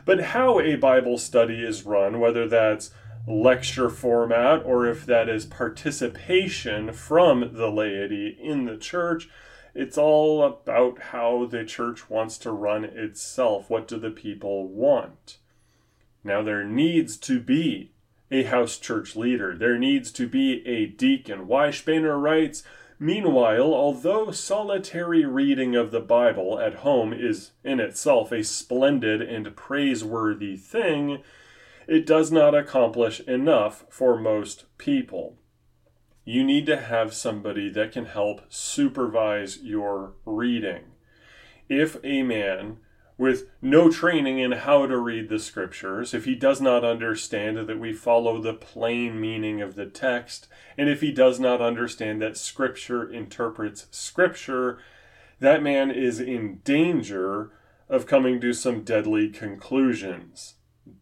But 0.06 0.20
how 0.20 0.60
a 0.60 0.76
Bible 0.76 1.18
study 1.18 1.62
is 1.62 1.84
run, 1.84 2.20
whether 2.20 2.48
that's 2.48 2.90
lecture 3.26 3.90
format 3.90 4.62
or 4.64 4.86
if 4.86 5.04
that 5.04 5.28
is 5.28 5.44
participation 5.44 6.94
from 6.94 7.50
the 7.52 7.70
laity 7.70 8.38
in 8.40 8.64
the 8.64 8.78
church, 8.78 9.28
it's 9.74 9.98
all 9.98 10.42
about 10.42 10.98
how 11.10 11.44
the 11.44 11.64
church 11.64 12.08
wants 12.08 12.38
to 12.38 12.50
run 12.50 12.84
itself. 12.84 13.68
What 13.68 13.86
do 13.86 13.98
the 13.98 14.10
people 14.10 14.66
want? 14.66 15.36
Now, 16.24 16.42
there 16.42 16.64
needs 16.64 17.18
to 17.18 17.38
be 17.38 17.92
a 18.30 18.44
house 18.44 18.78
church 18.78 19.16
leader. 19.16 19.56
There 19.56 19.78
needs 19.78 20.10
to 20.12 20.26
be 20.26 20.66
a 20.66 20.86
deacon. 20.86 21.46
Why 21.46 21.68
Spener 21.68 22.20
writes, 22.20 22.62
Meanwhile, 22.98 23.72
although 23.72 24.32
solitary 24.32 25.24
reading 25.24 25.76
of 25.76 25.92
the 25.92 26.00
Bible 26.00 26.58
at 26.58 26.76
home 26.76 27.12
is 27.12 27.52
in 27.62 27.78
itself 27.78 28.32
a 28.32 28.42
splendid 28.42 29.22
and 29.22 29.54
praiseworthy 29.54 30.56
thing, 30.56 31.22
it 31.86 32.06
does 32.06 32.32
not 32.32 32.56
accomplish 32.56 33.20
enough 33.20 33.84
for 33.88 34.18
most 34.18 34.64
people 34.78 35.36
you 36.28 36.44
need 36.44 36.66
to 36.66 36.76
have 36.76 37.14
somebody 37.14 37.70
that 37.70 37.90
can 37.90 38.04
help 38.04 38.42
supervise 38.50 39.60
your 39.62 40.12
reading. 40.26 40.82
If 41.70 41.96
a 42.04 42.22
man 42.22 42.80
with 43.18 43.50
no 43.60 43.90
training 43.90 44.38
in 44.38 44.52
how 44.52 44.86
to 44.86 44.96
read 44.96 45.28
the 45.28 45.40
scriptures, 45.40 46.14
if 46.14 46.24
he 46.24 46.36
does 46.36 46.60
not 46.60 46.84
understand 46.84 47.58
that 47.58 47.78
we 47.78 47.92
follow 47.92 48.40
the 48.40 48.54
plain 48.54 49.20
meaning 49.20 49.60
of 49.60 49.74
the 49.74 49.86
text, 49.86 50.46
and 50.78 50.88
if 50.88 51.00
he 51.00 51.10
does 51.10 51.40
not 51.40 51.60
understand 51.60 52.22
that 52.22 52.36
scripture 52.36 53.12
interprets 53.12 53.86
scripture, 53.90 54.78
that 55.40 55.62
man 55.62 55.90
is 55.90 56.20
in 56.20 56.60
danger 56.64 57.50
of 57.88 58.06
coming 58.06 58.40
to 58.40 58.52
some 58.52 58.82
deadly 58.82 59.28
conclusions. 59.28 60.54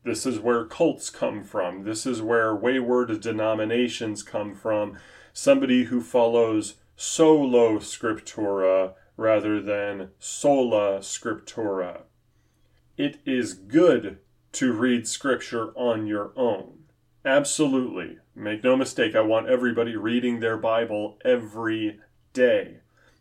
This 0.02 0.24
is 0.24 0.40
where 0.40 0.64
cults 0.64 1.10
come 1.10 1.44
from. 1.44 1.84
This 1.84 2.06
is 2.06 2.22
where 2.22 2.54
wayward 2.54 3.20
denominations 3.20 4.22
come 4.22 4.54
from 4.54 4.96
somebody 5.32 5.84
who 5.84 6.00
follows 6.00 6.76
solo 6.96 7.78
scriptura 7.78 8.94
rather 9.16 9.60
than 9.60 10.10
sola 10.18 10.98
scriptura. 10.98 12.02
It 12.96 13.18
is 13.24 13.54
good 13.54 14.18
to 14.52 14.72
read 14.72 15.06
scripture 15.06 15.68
on 15.76 16.06
your 16.06 16.32
own. 16.36 16.84
Absolutely. 17.24 18.18
Make 18.34 18.62
no 18.62 18.76
mistake, 18.76 19.14
I 19.14 19.20
want 19.20 19.48
everybody 19.48 19.96
reading 19.96 20.40
their 20.40 20.56
Bible 20.56 21.18
every 21.24 21.98
day. 22.32 22.78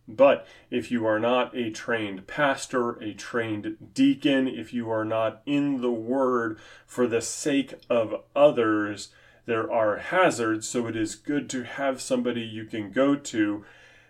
But 0.07 0.45
if 0.69 0.91
you 0.91 1.05
are 1.07 1.19
not 1.19 1.55
a 1.57 1.71
trained 1.71 2.27
pastor, 2.27 2.91
a 3.01 3.13
trained 3.13 3.77
deacon, 3.93 4.47
if 4.47 4.73
you 4.73 4.91
are 4.91 5.05
not 5.05 5.41
in 5.45 5.81
the 5.81 5.91
Word 5.91 6.59
for 6.85 7.07
the 7.07 7.21
sake 7.21 7.73
of 7.89 8.21
others, 8.35 9.09
there 9.45 9.71
are 9.71 9.97
hazards, 9.97 10.67
so 10.67 10.87
it 10.87 10.95
is 10.95 11.15
good 11.15 11.49
to 11.49 11.63
have 11.63 12.01
somebody 12.01 12.41
you 12.41 12.65
can 12.65 12.91
go 12.91 13.15
to. 13.15 13.65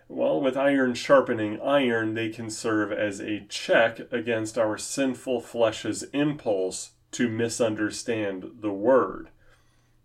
Well, 0.08 0.40
with 0.40 0.56
iron 0.56 0.94
sharpening 0.94 1.60
iron, 1.60 2.14
they 2.14 2.28
can 2.28 2.48
serve 2.48 2.92
as 2.92 3.20
a 3.20 3.44
check 3.48 4.00
against 4.12 4.56
our 4.56 4.78
sinful 4.78 5.40
flesh's 5.40 6.04
impulse 6.12 6.92
to 7.12 7.28
misunderstand 7.28 8.52
the 8.60 8.72
word. 8.72 9.30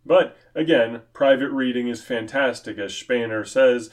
But 0.06 0.36
again, 0.56 1.02
private 1.14 1.52
reading 1.52 1.88
is 1.88 2.04
fantastic, 2.04 2.80
as 2.80 2.94
Spener 2.94 3.48
says. 3.48 3.92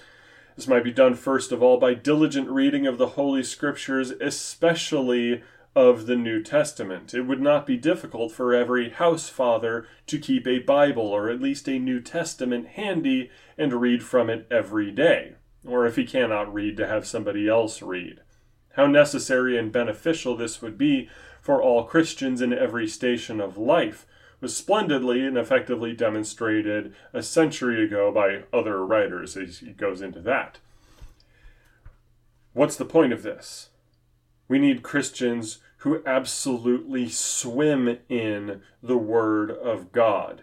This 0.56 0.66
might 0.66 0.84
be 0.84 0.92
done 0.92 1.14
first 1.14 1.52
of 1.52 1.62
all 1.62 1.78
by 1.78 1.94
diligent 1.94 2.48
reading 2.48 2.86
of 2.86 2.96
the 2.96 3.08
Holy 3.08 3.44
Scriptures, 3.44 4.10
especially 4.12 5.42
of 5.76 6.06
the 6.06 6.16
New 6.16 6.42
Testament. 6.42 7.12
It 7.12 7.22
would 7.22 7.40
not 7.40 7.66
be 7.66 7.76
difficult 7.76 8.32
for 8.32 8.54
every 8.54 8.90
house 8.90 9.28
father 9.28 9.86
to 10.06 10.18
keep 10.18 10.46
a 10.46 10.58
Bible 10.58 11.06
or 11.06 11.28
at 11.28 11.42
least 11.42 11.68
a 11.68 11.78
New 11.78 12.00
Testament 12.00 12.68
handy 12.68 13.30
and 13.58 13.74
read 13.74 14.02
from 14.02 14.30
it 14.30 14.46
every 14.50 14.90
day. 14.90 15.34
Or 15.66 15.86
if 15.86 15.96
he 15.96 16.04
cannot 16.04 16.52
read, 16.52 16.76
to 16.76 16.86
have 16.86 17.06
somebody 17.06 17.48
else 17.48 17.82
read. 17.82 18.20
How 18.74 18.86
necessary 18.86 19.58
and 19.58 19.72
beneficial 19.72 20.36
this 20.36 20.62
would 20.62 20.78
be 20.78 21.08
for 21.40 21.62
all 21.62 21.84
Christians 21.84 22.40
in 22.40 22.52
every 22.52 22.86
station 22.86 23.40
of 23.40 23.58
life 23.58 24.06
was 24.40 24.56
splendidly 24.56 25.26
and 25.26 25.36
effectively 25.36 25.92
demonstrated 25.92 26.94
a 27.12 27.22
century 27.22 27.84
ago 27.84 28.12
by 28.12 28.44
other 28.56 28.84
writers. 28.84 29.36
As 29.36 29.58
he 29.58 29.72
goes 29.72 30.00
into 30.00 30.20
that. 30.20 30.58
What's 32.52 32.76
the 32.76 32.84
point 32.84 33.12
of 33.12 33.22
this? 33.22 33.70
We 34.46 34.58
need 34.58 34.82
Christians 34.82 35.58
who 35.78 36.02
absolutely 36.06 37.08
swim 37.08 37.98
in 38.08 38.62
the 38.82 38.98
Word 38.98 39.50
of 39.50 39.92
God. 39.92 40.42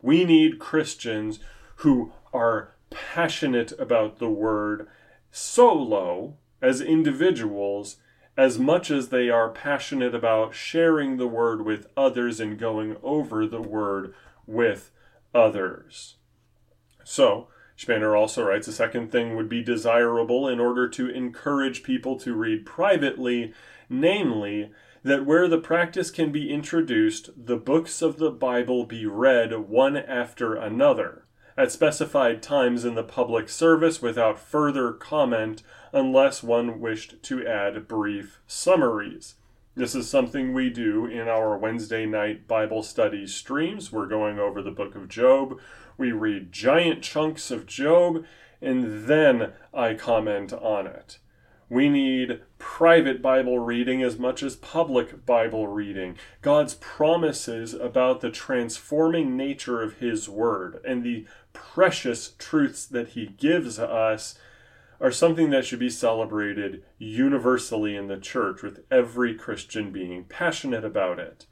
We 0.00 0.24
need 0.24 0.58
Christians 0.58 1.40
who 1.76 2.12
are 2.32 2.71
passionate 2.92 3.72
about 3.78 4.18
the 4.18 4.30
Word 4.30 4.88
solo 5.30 6.36
as 6.60 6.80
individuals 6.80 7.96
as 8.36 8.58
much 8.58 8.90
as 8.90 9.08
they 9.08 9.28
are 9.28 9.50
passionate 9.50 10.14
about 10.14 10.54
sharing 10.54 11.16
the 11.16 11.26
Word 11.26 11.64
with 11.64 11.86
others 11.96 12.40
and 12.40 12.58
going 12.58 12.96
over 13.02 13.46
the 13.46 13.60
Word 13.60 14.14
with 14.46 14.90
others. 15.34 16.16
So, 17.04 17.48
Spener 17.76 18.16
also 18.16 18.44
writes 18.44 18.68
a 18.68 18.72
second 18.72 19.10
thing 19.10 19.34
would 19.34 19.48
be 19.48 19.62
desirable 19.62 20.48
in 20.48 20.60
order 20.60 20.88
to 20.88 21.08
encourage 21.08 21.82
people 21.82 22.18
to 22.20 22.34
read 22.34 22.64
privately, 22.64 23.52
namely, 23.88 24.70
that 25.02 25.26
where 25.26 25.48
the 25.48 25.58
practice 25.58 26.10
can 26.10 26.30
be 26.30 26.50
introduced, 26.50 27.30
the 27.36 27.56
books 27.56 28.02
of 28.02 28.18
the 28.18 28.30
Bible 28.30 28.84
be 28.86 29.04
read 29.04 29.68
one 29.68 29.96
after 29.96 30.54
another, 30.54 31.21
at 31.56 31.72
specified 31.72 32.42
times 32.42 32.84
in 32.84 32.94
the 32.94 33.02
public 33.02 33.48
service 33.48 34.00
without 34.00 34.38
further 34.38 34.92
comment 34.92 35.62
unless 35.92 36.42
one 36.42 36.80
wished 36.80 37.22
to 37.22 37.46
add 37.46 37.86
brief 37.86 38.40
summaries. 38.46 39.34
This 39.74 39.94
is 39.94 40.08
something 40.08 40.52
we 40.52 40.68
do 40.68 41.06
in 41.06 41.28
our 41.28 41.56
Wednesday 41.56 42.04
night 42.04 42.46
Bible 42.46 42.82
study 42.82 43.26
streams. 43.26 43.90
We're 43.90 44.06
going 44.06 44.38
over 44.38 44.60
the 44.60 44.70
book 44.70 44.94
of 44.94 45.08
Job. 45.08 45.58
We 45.96 46.12
read 46.12 46.52
giant 46.52 47.02
chunks 47.02 47.50
of 47.50 47.66
Job, 47.66 48.24
and 48.60 49.06
then 49.06 49.52
I 49.72 49.94
comment 49.94 50.52
on 50.52 50.86
it. 50.86 51.18
We 51.70 51.88
need 51.88 52.42
private 52.58 53.22
Bible 53.22 53.58
reading 53.58 54.02
as 54.02 54.18
much 54.18 54.42
as 54.42 54.56
public 54.56 55.24
Bible 55.24 55.68
reading. 55.68 56.18
God's 56.42 56.74
promises 56.74 57.72
about 57.72 58.20
the 58.20 58.30
transforming 58.30 59.38
nature 59.38 59.80
of 59.80 59.94
His 59.94 60.28
Word 60.28 60.82
and 60.84 61.02
the 61.02 61.24
precious 61.52 62.34
truths 62.38 62.86
that 62.86 63.10
He 63.10 63.26
gives 63.26 63.78
us 63.78 64.38
are 65.00 65.10
something 65.10 65.50
that 65.50 65.64
should 65.64 65.80
be 65.80 65.90
celebrated 65.90 66.84
universally 66.98 67.96
in 67.96 68.06
the 68.06 68.18
church, 68.18 68.62
with 68.62 68.84
every 68.90 69.34
Christian 69.34 69.90
being 69.90 70.24
passionate 70.24 70.84
about 70.84 71.18
it. 71.18 71.46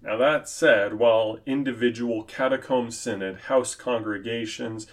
Now, 0.00 0.16
that 0.18 0.48
said, 0.48 0.94
while 0.94 1.40
individual 1.46 2.22
catacomb 2.22 2.90
synod 2.90 3.36
house 3.42 3.74
congregations 3.74 4.86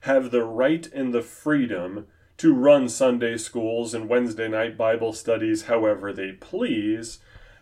have 0.00 0.30
the 0.30 0.44
right 0.44 0.86
and 0.92 1.14
the 1.14 1.22
freedom 1.22 2.06
to 2.38 2.54
run 2.54 2.88
Sunday 2.88 3.36
schools 3.36 3.94
and 3.94 4.08
Wednesday 4.08 4.48
night 4.48 4.76
Bible 4.76 5.12
studies 5.12 5.62
however 5.62 6.12
they 6.12 6.32
please, 6.32 7.18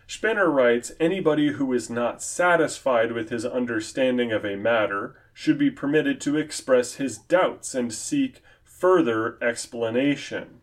Spener 0.07 0.53
writes 0.53 0.91
anybody 0.99 1.53
who 1.53 1.71
is 1.73 1.89
not 1.89 2.21
satisfied 2.21 3.11
with 3.11 3.29
his 3.29 3.45
understanding 3.45 4.31
of 4.31 4.45
a 4.45 4.55
matter 4.55 5.15
should 5.39 5.59
be 5.59 5.69
permitted 5.69 6.19
to 6.19 6.35
express 6.35 6.95
his 6.95 7.19
doubts 7.19 7.75
and 7.75 7.93
seek 7.93 8.41
further 8.63 9.37
explanation. 9.39 10.61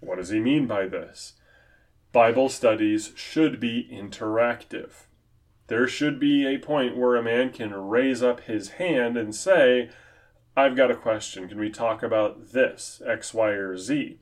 What 0.00 0.16
does 0.16 0.30
he 0.30 0.40
mean 0.40 0.66
by 0.66 0.86
this? 0.86 1.34
Bible 2.10 2.48
studies 2.48 3.12
should 3.14 3.60
be 3.60 3.86
interactive. 3.92 5.04
There 5.66 5.86
should 5.86 6.18
be 6.18 6.46
a 6.46 6.56
point 6.56 6.96
where 6.96 7.14
a 7.14 7.22
man 7.22 7.50
can 7.50 7.74
raise 7.74 8.22
up 8.22 8.40
his 8.40 8.70
hand 8.70 9.18
and 9.18 9.34
say, 9.34 9.90
I've 10.56 10.76
got 10.76 10.90
a 10.90 10.96
question. 10.96 11.46
Can 11.46 11.60
we 11.60 11.68
talk 11.68 12.02
about 12.02 12.52
this, 12.52 13.02
X, 13.06 13.34
Y, 13.34 13.50
or 13.50 13.76
Z? 13.76 14.18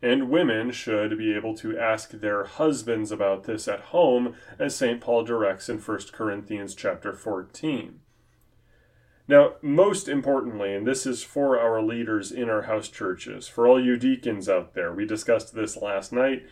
And 0.00 0.30
women 0.30 0.70
should 0.70 1.18
be 1.18 1.34
able 1.34 1.56
to 1.56 1.76
ask 1.76 2.12
their 2.12 2.44
husbands 2.44 3.10
about 3.10 3.42
this 3.42 3.66
at 3.66 3.86
home, 3.86 4.36
as 4.56 4.76
St. 4.76 5.00
Paul 5.00 5.24
directs 5.24 5.68
in 5.68 5.80
1 5.80 5.98
Corinthians 6.12 6.76
chapter 6.76 7.12
14. 7.12 7.98
Now, 9.28 9.54
most 9.60 10.08
importantly, 10.08 10.74
and 10.74 10.86
this 10.86 11.04
is 11.04 11.22
for 11.22 11.58
our 11.58 11.82
leaders 11.82 12.30
in 12.30 12.48
our 12.48 12.62
house 12.62 12.88
churches, 12.88 13.48
for 13.48 13.66
all 13.66 13.82
you 13.82 13.96
deacons 13.96 14.48
out 14.48 14.74
there, 14.74 14.92
we 14.92 15.04
discussed 15.04 15.54
this 15.54 15.76
last 15.76 16.12
night. 16.12 16.46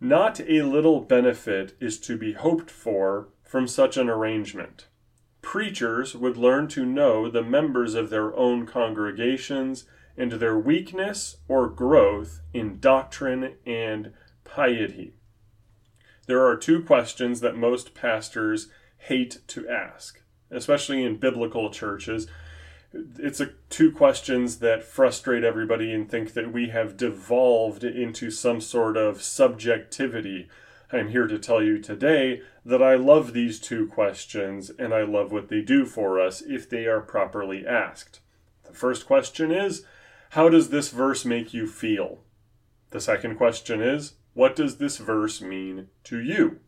Not 0.00 0.40
a 0.40 0.62
little 0.62 1.00
benefit 1.00 1.76
is 1.80 1.98
to 2.00 2.16
be 2.16 2.32
hoped 2.32 2.70
for 2.70 3.28
from 3.42 3.66
such 3.68 3.96
an 3.96 4.08
arrangement 4.08 4.86
preachers 5.46 6.16
would 6.16 6.36
learn 6.36 6.66
to 6.66 6.84
know 6.84 7.30
the 7.30 7.42
members 7.42 7.94
of 7.94 8.10
their 8.10 8.34
own 8.34 8.66
congregations 8.66 9.84
and 10.16 10.32
their 10.32 10.58
weakness 10.58 11.36
or 11.46 11.68
growth 11.68 12.40
in 12.52 12.80
doctrine 12.80 13.54
and 13.64 14.12
piety. 14.42 15.14
There 16.26 16.44
are 16.44 16.56
two 16.56 16.82
questions 16.82 17.40
that 17.42 17.56
most 17.56 17.94
pastors 17.94 18.70
hate 18.98 19.38
to 19.46 19.68
ask, 19.68 20.20
especially 20.56 21.04
in 21.04 21.16
biblical 21.16 21.70
churches. 21.70 22.26
It's 23.18 23.40
a, 23.40 23.50
two 23.68 23.92
questions 23.92 24.58
that 24.58 24.82
frustrate 24.82 25.44
everybody 25.44 25.92
and 25.92 26.10
think 26.10 26.32
that 26.32 26.52
we 26.52 26.68
have 26.70 26.96
devolved 26.96 27.84
into 27.84 28.30
some 28.30 28.60
sort 28.60 28.96
of 28.96 29.22
subjectivity 29.22 30.48
I 30.92 30.98
am 30.98 31.08
here 31.08 31.26
to 31.26 31.38
tell 31.38 31.62
you 31.62 31.80
today 31.80 32.42
that 32.64 32.82
I 32.82 32.94
love 32.94 33.32
these 33.32 33.58
two 33.58 33.88
questions 33.88 34.70
and 34.70 34.94
I 34.94 35.02
love 35.02 35.32
what 35.32 35.48
they 35.48 35.60
do 35.60 35.84
for 35.84 36.20
us 36.20 36.42
if 36.42 36.70
they 36.70 36.86
are 36.86 37.00
properly 37.00 37.66
asked. 37.66 38.20
The 38.64 38.72
first 38.72 39.04
question 39.04 39.50
is 39.50 39.84
How 40.30 40.48
does 40.48 40.70
this 40.70 40.90
verse 40.90 41.24
make 41.24 41.52
you 41.52 41.66
feel? 41.66 42.20
The 42.90 43.00
second 43.00 43.36
question 43.36 43.80
is 43.80 44.14
What 44.34 44.54
does 44.54 44.78
this 44.78 44.98
verse 44.98 45.42
mean 45.42 45.88
to 46.04 46.20
you? 46.20 46.60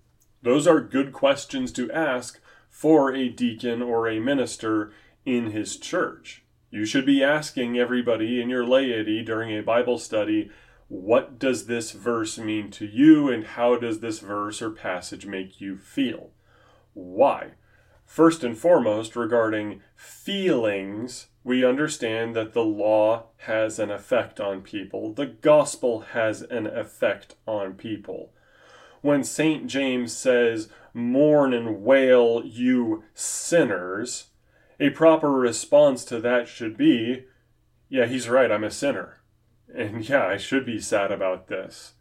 Those 0.42 0.66
are 0.66 0.80
good 0.80 1.12
questions 1.12 1.70
to 1.72 1.90
ask 1.92 2.40
for 2.68 3.14
a 3.14 3.28
deacon 3.28 3.82
or 3.82 4.08
a 4.08 4.20
minister 4.20 4.92
in 5.24 5.50
his 5.50 5.76
church. 5.76 6.44
You 6.70 6.84
should 6.84 7.06
be 7.06 7.24
asking 7.24 7.78
everybody 7.78 8.40
in 8.40 8.50
your 8.50 8.66
laity 8.66 9.22
during 9.22 9.56
a 9.56 9.62
Bible 9.62 9.98
study 9.98 10.50
what 10.88 11.38
does 11.38 11.66
this 11.66 11.92
verse 11.92 12.38
mean 12.38 12.70
to 12.70 12.86
you 12.86 13.28
and 13.28 13.44
how 13.44 13.76
does 13.76 14.00
this 14.00 14.20
verse 14.20 14.62
or 14.62 14.70
passage 14.70 15.26
make 15.26 15.60
you 15.60 15.76
feel? 15.76 16.30
Why? 16.94 17.52
First 18.06 18.42
and 18.42 18.56
foremost, 18.56 19.14
regarding 19.14 19.82
feelings, 19.94 21.26
we 21.44 21.62
understand 21.62 22.34
that 22.34 22.54
the 22.54 22.64
law 22.64 23.26
has 23.38 23.78
an 23.78 23.90
effect 23.90 24.40
on 24.40 24.62
people. 24.62 25.12
The 25.12 25.26
gospel 25.26 26.00
has 26.12 26.40
an 26.40 26.66
effect 26.66 27.34
on 27.46 27.74
people. 27.74 28.32
When 29.08 29.24
St. 29.24 29.66
James 29.66 30.14
says, 30.14 30.68
Mourn 30.92 31.54
and 31.54 31.82
wail, 31.82 32.42
you 32.44 33.04
sinners, 33.14 34.26
a 34.78 34.90
proper 34.90 35.32
response 35.32 36.04
to 36.04 36.20
that 36.20 36.46
should 36.46 36.76
be, 36.76 37.24
Yeah, 37.88 38.04
he's 38.04 38.28
right, 38.28 38.52
I'm 38.52 38.64
a 38.64 38.70
sinner. 38.70 39.22
And 39.74 40.06
yeah, 40.06 40.26
I 40.26 40.36
should 40.36 40.66
be 40.66 40.78
sad 40.78 41.10
about 41.10 41.48
this. 41.48 41.94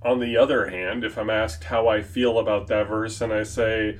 On 0.00 0.18
the 0.18 0.38
other 0.38 0.68
hand, 0.70 1.04
if 1.04 1.18
I'm 1.18 1.28
asked 1.28 1.64
how 1.64 1.88
I 1.88 2.00
feel 2.00 2.38
about 2.38 2.68
that 2.68 2.88
verse 2.88 3.20
and 3.20 3.34
I 3.34 3.42
say, 3.42 3.98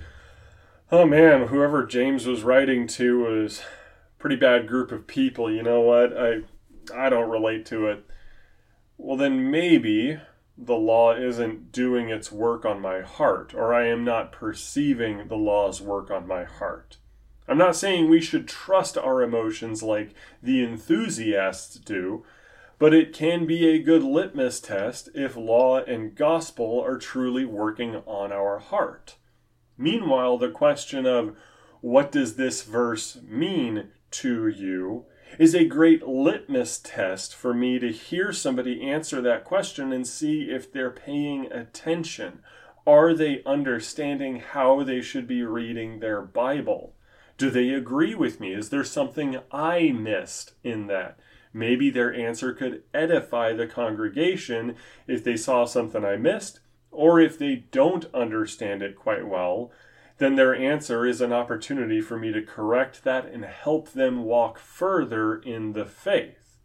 oh 0.91 1.05
man, 1.05 1.49
whoever 1.49 1.85
James 1.85 2.27
was 2.27 2.43
writing 2.43 2.87
to 2.87 3.19
was 3.19 3.61
a 3.61 4.19
pretty 4.19 4.37
bad 4.37 4.67
group 4.67 4.93
of 4.93 5.07
people, 5.07 5.53
you 5.53 5.63
know 5.63 5.83
what? 5.83 6.17
I 6.17 6.39
I 6.95 7.11
don't 7.11 7.29
relate 7.29 7.67
to 7.67 7.89
it. 7.89 8.07
Well, 8.97 9.19
then 9.19 9.51
maybe 9.51 10.21
the 10.59 10.75
law 10.75 11.15
isn't 11.15 11.71
doing 11.71 12.09
its 12.09 12.33
work 12.33 12.65
on 12.65 12.81
my 12.81 13.03
heart, 13.03 13.55
or 13.55 13.75
I 13.75 13.87
am 13.87 14.05
not 14.05 14.33
perceiving 14.33 15.29
the 15.29 15.37
law's 15.37 15.81
work 15.81 16.11
on 16.11 16.27
my 16.27 16.45
heart. 16.45 16.97
I'm 17.49 17.59
not 17.59 17.77
saying 17.77 18.09
we 18.09 18.21
should 18.21 18.49
trust 18.49 18.97
our 18.99 19.23
emotions 19.23 19.83
like 19.83 20.15
the 20.43 20.65
enthusiasts 20.65 21.77
do, 21.77 22.25
but 22.79 22.93
it 22.93 23.13
can 23.13 23.47
be 23.47 23.69
a 23.69 23.83
good 23.83 24.03
litmus 24.03 24.61
test 24.61 25.09
if 25.15 25.37
law 25.37 25.79
and 25.79 26.15
gospel 26.15 26.83
are 26.85 26.99
truly 26.99 27.45
working 27.45 27.97
on 28.07 28.33
our 28.33 28.59
heart. 28.59 29.17
Meanwhile, 29.79 30.39
the 30.39 30.51
question 30.51 31.07
of 31.07 31.37
what 31.81 32.11
does 32.11 32.37
this 32.37 32.63
verse 32.63 33.19
mean 33.23 33.91
to 34.11 34.49
you 34.49 35.05
is 35.39 35.55
a 35.55 35.65
great 35.65 36.07
litmus 36.07 36.79
test 36.79 37.35
for 37.35 37.53
me 37.53 37.79
to 37.79 37.93
hear 37.93 38.33
somebody 38.33 38.83
answer 38.83 39.21
that 39.21 39.45
question 39.45 39.93
and 39.93 40.07
see 40.07 40.45
if 40.45 40.73
they're 40.73 40.91
paying 40.91 41.51
attention. 41.53 42.41
Are 42.87 43.15
they 43.15 43.43
understanding 43.45 44.41
how 44.41 44.83
they 44.83 45.01
should 45.01 45.27
be 45.27 45.43
reading 45.43 46.01
their 46.01 46.23
Bible? 46.23 46.95
Do 47.37 47.51
they 47.51 47.71
agree 47.71 48.15
with 48.15 48.41
me? 48.41 48.55
Is 48.55 48.71
there 48.71 48.85
something 48.85 49.41
I 49.53 49.91
missed 49.91 50.55
in 50.63 50.87
that? 50.87 51.19
Maybe 51.53 51.91
their 51.91 52.15
answer 52.15 52.53
could 52.53 52.83
edify 52.95 53.53
the 53.53 53.67
congregation 53.67 54.77
if 55.07 55.25
they 55.25 55.37
saw 55.37 55.65
something 55.65 56.05
I 56.05 56.17
missed, 56.17 56.61
or 56.91 57.21
if 57.21 57.39
they 57.39 57.65
don't 57.71 58.07
understand 58.15 58.83
it 58.83 58.97
quite 58.97 59.27
well, 59.27 59.71
then 60.19 60.37
their 60.37 60.55
answer 60.55 61.07
is 61.07 61.21
an 61.21 61.33
opportunity 61.33 62.01
for 62.01 62.19
me 62.19 62.33
to 62.33 62.43
correct 62.43 63.05
that 63.05 63.27
and 63.27 63.45
help 63.45 63.93
them 63.93 64.25
walk 64.25 64.59
further 64.59 65.37
in 65.37 65.73
the 65.73 65.85
faith. 65.85 66.59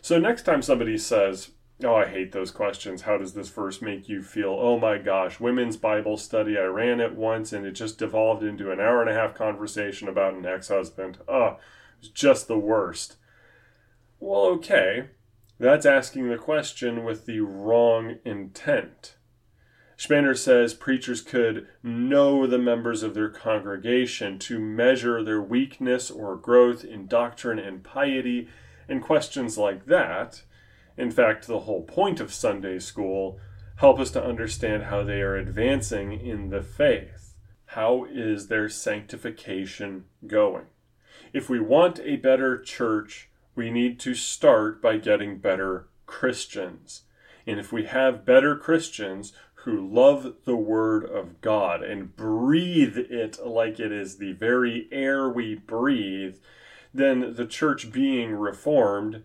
So, 0.00 0.18
next 0.18 0.42
time 0.42 0.62
somebody 0.62 0.96
says, 0.96 1.50
Oh, 1.82 1.94
I 1.94 2.06
hate 2.06 2.32
those 2.32 2.50
questions. 2.50 3.02
How 3.02 3.16
does 3.16 3.32
this 3.32 3.48
verse 3.48 3.80
make 3.80 4.06
you 4.08 4.22
feel? 4.22 4.50
Oh 4.50 4.78
my 4.78 4.98
gosh, 4.98 5.40
women's 5.40 5.78
Bible 5.78 6.18
study. 6.18 6.58
I 6.58 6.64
ran 6.64 7.00
it 7.00 7.14
once 7.14 7.52
and 7.54 7.64
it 7.64 7.72
just 7.72 7.98
devolved 7.98 8.42
into 8.42 8.70
an 8.70 8.80
hour 8.80 9.00
and 9.00 9.08
a 9.08 9.14
half 9.14 9.34
conversation 9.34 10.06
about 10.06 10.34
an 10.34 10.44
ex 10.44 10.68
husband. 10.68 11.18
Oh, 11.26 11.56
it's 11.98 12.08
just 12.08 12.48
the 12.48 12.58
worst. 12.58 13.16
Well, 14.18 14.44
okay. 14.46 15.08
That's 15.58 15.86
asking 15.86 16.28
the 16.28 16.36
question 16.36 17.04
with 17.04 17.24
the 17.24 17.40
wrong 17.40 18.16
intent. 18.24 19.16
Spener 20.00 20.34
says 20.34 20.72
preachers 20.72 21.20
could 21.20 21.68
know 21.82 22.46
the 22.46 22.56
members 22.56 23.02
of 23.02 23.12
their 23.12 23.28
congregation 23.28 24.38
to 24.38 24.58
measure 24.58 25.22
their 25.22 25.42
weakness 25.42 26.10
or 26.10 26.36
growth 26.36 26.82
in 26.82 27.06
doctrine 27.06 27.58
and 27.58 27.84
piety 27.84 28.48
and 28.88 29.02
questions 29.02 29.58
like 29.58 29.84
that. 29.84 30.42
In 30.96 31.10
fact, 31.10 31.46
the 31.46 31.60
whole 31.60 31.82
point 31.82 32.18
of 32.18 32.32
Sunday 32.32 32.78
school 32.78 33.38
help 33.76 34.00
us 34.00 34.10
to 34.12 34.24
understand 34.24 34.84
how 34.84 35.02
they 35.02 35.20
are 35.20 35.36
advancing 35.36 36.12
in 36.18 36.48
the 36.48 36.62
faith. 36.62 37.34
How 37.66 38.06
is 38.10 38.46
their 38.46 38.70
sanctification 38.70 40.06
going? 40.26 40.68
If 41.34 41.50
we 41.50 41.60
want 41.60 42.00
a 42.02 42.16
better 42.16 42.58
church, 42.58 43.28
we 43.54 43.70
need 43.70 44.00
to 44.00 44.14
start 44.14 44.80
by 44.80 44.96
getting 44.96 45.36
better 45.36 45.88
Christians. 46.06 47.02
And 47.46 47.58
if 47.58 47.72
we 47.72 47.84
have 47.86 48.24
better 48.24 48.54
Christians 48.56 49.32
who 49.64 49.86
love 49.86 50.34
the 50.44 50.56
Word 50.56 51.04
of 51.04 51.40
God 51.40 51.82
and 51.82 52.16
breathe 52.16 52.96
it 52.96 53.44
like 53.44 53.78
it 53.78 53.92
is 53.92 54.16
the 54.16 54.32
very 54.32 54.88
air 54.90 55.28
we 55.28 55.54
breathe, 55.54 56.36
then 56.94 57.34
the 57.34 57.46
church 57.46 57.92
being 57.92 58.32
reformed 58.32 59.22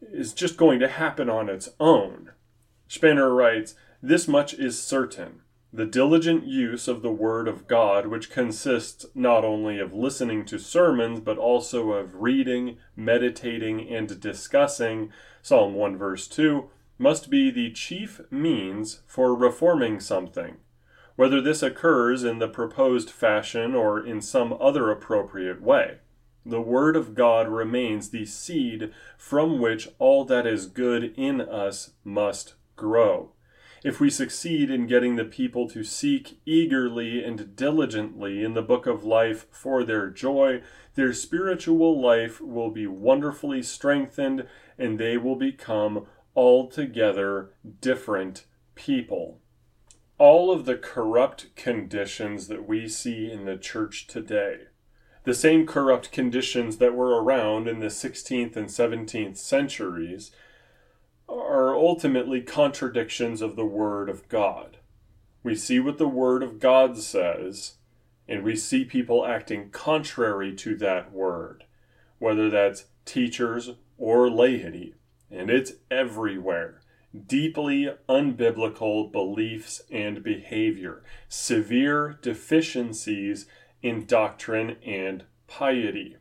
is 0.00 0.32
just 0.32 0.56
going 0.56 0.80
to 0.80 0.88
happen 0.88 1.30
on 1.30 1.48
its 1.48 1.68
own. 1.78 2.32
Spener 2.88 3.34
writes, 3.34 3.74
This 4.02 4.26
much 4.26 4.54
is 4.54 4.82
certain. 4.82 5.42
The 5.72 5.86
diligent 5.86 6.46
use 6.46 6.88
of 6.88 7.02
the 7.02 7.12
Word 7.12 7.46
of 7.46 7.68
God, 7.68 8.06
which 8.06 8.30
consists 8.30 9.06
not 9.14 9.44
only 9.44 9.78
of 9.78 9.92
listening 9.92 10.44
to 10.46 10.58
sermons, 10.58 11.20
but 11.20 11.38
also 11.38 11.92
of 11.92 12.14
reading, 12.14 12.78
meditating, 12.96 13.88
and 13.88 14.20
discussing, 14.20 15.12
Psalm 15.42 15.74
1 15.74 15.96
verse 15.96 16.26
2, 16.28 16.70
must 16.98 17.30
be 17.30 17.50
the 17.50 17.70
chief 17.70 18.20
means 18.30 19.02
for 19.06 19.34
reforming 19.34 20.00
something. 20.00 20.56
Whether 21.16 21.40
this 21.40 21.62
occurs 21.62 22.24
in 22.24 22.38
the 22.38 22.48
proposed 22.48 23.10
fashion 23.10 23.74
or 23.74 24.04
in 24.04 24.20
some 24.20 24.56
other 24.60 24.90
appropriate 24.90 25.62
way, 25.62 25.98
the 26.44 26.60
Word 26.60 26.94
of 26.94 27.14
God 27.14 27.48
remains 27.48 28.10
the 28.10 28.24
seed 28.24 28.92
from 29.16 29.58
which 29.58 29.88
all 29.98 30.24
that 30.26 30.46
is 30.46 30.66
good 30.66 31.12
in 31.16 31.40
us 31.40 31.90
must 32.04 32.54
grow. 32.76 33.32
If 33.82 34.00
we 34.00 34.10
succeed 34.10 34.70
in 34.70 34.86
getting 34.86 35.16
the 35.16 35.24
people 35.24 35.68
to 35.70 35.84
seek 35.84 36.40
eagerly 36.44 37.22
and 37.22 37.54
diligently 37.54 38.42
in 38.42 38.54
the 38.54 38.62
book 38.62 38.86
of 38.86 39.04
life 39.04 39.46
for 39.50 39.84
their 39.84 40.08
joy, 40.08 40.62
their 40.94 41.12
spiritual 41.12 42.00
life 42.00 42.40
will 42.40 42.70
be 42.70 42.86
wonderfully 42.86 43.62
strengthened 43.62 44.46
and 44.78 44.98
they 44.98 45.16
will 45.16 45.36
become 45.36 46.06
altogether 46.36 47.50
different 47.80 48.44
people. 48.74 49.40
All 50.18 50.52
of 50.52 50.66
the 50.66 50.76
corrupt 50.76 51.54
conditions 51.56 52.48
that 52.48 52.68
we 52.68 52.88
see 52.88 53.30
in 53.30 53.46
the 53.46 53.56
church 53.56 54.06
today, 54.06 54.64
the 55.24 55.34
same 55.34 55.66
corrupt 55.66 56.12
conditions 56.12 56.76
that 56.76 56.94
were 56.94 57.22
around 57.22 57.66
in 57.66 57.80
the 57.80 57.86
16th 57.86 58.54
and 58.54 58.68
17th 58.68 59.36
centuries, 59.36 60.30
are 61.28 61.74
ultimately 61.74 62.40
contradictions 62.40 63.42
of 63.42 63.56
the 63.56 63.66
Word 63.66 64.08
of 64.08 64.28
God. 64.28 64.76
We 65.42 65.54
see 65.54 65.80
what 65.80 65.98
the 65.98 66.08
Word 66.08 66.42
of 66.42 66.60
God 66.60 66.96
says, 66.98 67.74
and 68.28 68.42
we 68.42 68.56
see 68.56 68.84
people 68.84 69.26
acting 69.26 69.70
contrary 69.70 70.54
to 70.56 70.76
that 70.76 71.12
Word, 71.12 71.64
whether 72.18 72.48
that's 72.48 72.86
teachers 73.04 73.70
or 73.98 74.30
laity 74.30 74.94
and 75.48 75.56
it's 75.56 75.74
everywhere. 75.92 76.80
Deeply 77.28 77.88
unbiblical 78.08 79.12
beliefs 79.12 79.80
and 79.92 80.20
behavior, 80.20 81.04
severe 81.28 82.18
deficiencies 82.20 83.46
in 83.80 84.06
doctrine 84.06 84.76
and 84.84 85.22
piety. 85.46 86.16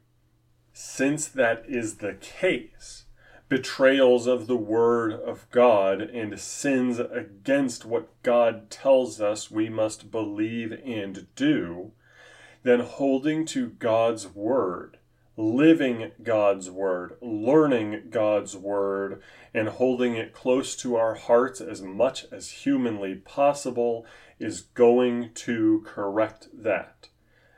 Since 0.74 1.28
that 1.30 1.66
is 1.68 1.96
the 1.96 2.14
case, 2.14 3.06
betrayals 3.50 4.28
of 4.28 4.46
the 4.46 4.56
Word 4.56 5.14
of 5.14 5.50
God 5.50 6.02
and 6.02 6.40
sins 6.40 7.00
against 7.00 7.84
what 7.84 8.22
God 8.22 8.70
tells 8.70 9.20
us 9.20 9.50
we 9.50 9.70
must 9.70 10.12
believe 10.12 10.72
and 10.72 11.26
do, 11.36 11.94
then 12.62 12.82
holding 12.82 13.44
to 13.48 13.70
God's 13.70 14.28
Word 14.28 15.00
living 15.38 16.12
God's 16.24 16.70
Word, 16.70 17.18
learning 17.22 18.04
God's 18.10 18.56
Word, 18.56 19.22
and 19.54 19.70
holding 19.70 20.16
it 20.16 20.34
close 20.34 20.76
to 20.78 20.96
our 20.96 21.16
hearts 21.16 21.60
as 21.60 21.82
much 21.82 22.26
as 22.32 22.50
humanly 22.50 23.16
possible 23.16 24.06
is 24.40 24.62
going 24.62 25.32
to 25.34 25.84
correct 25.86 26.48
that. 26.54 27.10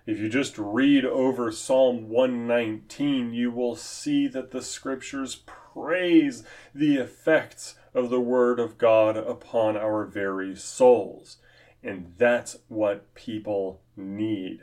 If 0.05 0.19
you 0.19 0.29
just 0.29 0.57
read 0.57 1.05
over 1.05 1.51
Psalm 1.51 2.07
119, 2.07 3.33
you 3.33 3.51
will 3.51 3.75
see 3.75 4.27
that 4.29 4.51
the 4.51 4.61
scriptures 4.61 5.35
praise 5.35 6.43
the 6.73 6.95
effects 6.95 7.75
of 7.93 8.09
the 8.09 8.21
Word 8.21 8.59
of 8.59 8.77
God 8.77 9.17
upon 9.17 9.75
our 9.75 10.05
very 10.05 10.55
souls. 10.55 11.37
And 11.83 12.13
that's 12.17 12.57
what 12.67 13.13
people 13.15 13.81
need. 13.95 14.61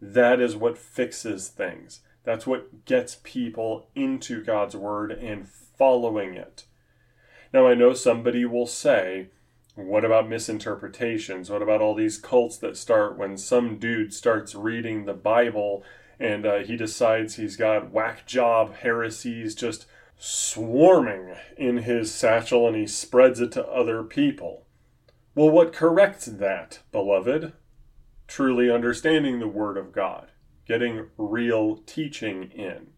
That 0.00 0.40
is 0.40 0.56
what 0.56 0.78
fixes 0.78 1.48
things. 1.48 2.00
That's 2.24 2.46
what 2.46 2.86
gets 2.86 3.18
people 3.22 3.88
into 3.94 4.42
God's 4.42 4.74
Word 4.74 5.12
and 5.12 5.48
following 5.48 6.34
it. 6.34 6.64
Now, 7.52 7.68
I 7.68 7.74
know 7.74 7.92
somebody 7.92 8.44
will 8.44 8.66
say, 8.66 9.28
what 9.76 10.04
about 10.04 10.28
misinterpretations? 10.28 11.50
What 11.50 11.62
about 11.62 11.80
all 11.80 11.94
these 11.94 12.18
cults 12.18 12.56
that 12.58 12.76
start 12.76 13.18
when 13.18 13.36
some 13.36 13.78
dude 13.78 14.14
starts 14.14 14.54
reading 14.54 15.04
the 15.04 15.14
Bible 15.14 15.84
and 16.18 16.46
uh, 16.46 16.58
he 16.58 16.76
decides 16.76 17.36
he's 17.36 17.56
got 17.56 17.90
whack 17.90 18.24
job 18.24 18.74
heresies 18.76 19.54
just 19.54 19.86
swarming 20.16 21.34
in 21.56 21.78
his 21.78 22.14
satchel 22.14 22.66
and 22.68 22.76
he 22.76 22.86
spreads 22.86 23.40
it 23.40 23.52
to 23.52 23.66
other 23.66 24.02
people? 24.02 24.64
Well, 25.34 25.50
what 25.50 25.72
corrects 25.72 26.26
that, 26.26 26.78
beloved? 26.92 27.52
Truly 28.26 28.70
understanding 28.70 29.40
the 29.40 29.48
Word 29.48 29.76
of 29.76 29.92
God 29.92 30.28
getting 30.66 31.08
real 31.16 31.76
teaching 31.86 32.50
in. 32.50 32.88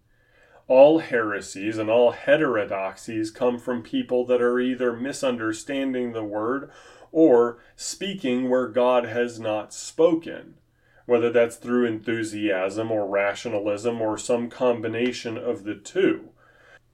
All 0.68 0.98
heresies 0.98 1.78
and 1.78 1.88
all 1.88 2.10
heterodoxies 2.10 3.30
come 3.30 3.58
from 3.58 3.82
people 3.82 4.26
that 4.26 4.42
are 4.42 4.58
either 4.58 4.92
misunderstanding 4.92 6.12
the 6.12 6.24
word 6.24 6.70
or 7.12 7.58
speaking 7.76 8.48
where 8.48 8.66
God 8.66 9.04
has 9.04 9.38
not 9.38 9.72
spoken, 9.72 10.54
whether 11.06 11.30
that's 11.30 11.56
through 11.56 11.86
enthusiasm 11.86 12.90
or 12.90 13.06
rationalism 13.06 14.00
or 14.02 14.18
some 14.18 14.50
combination 14.50 15.38
of 15.38 15.62
the 15.64 15.76
two. 15.76 16.30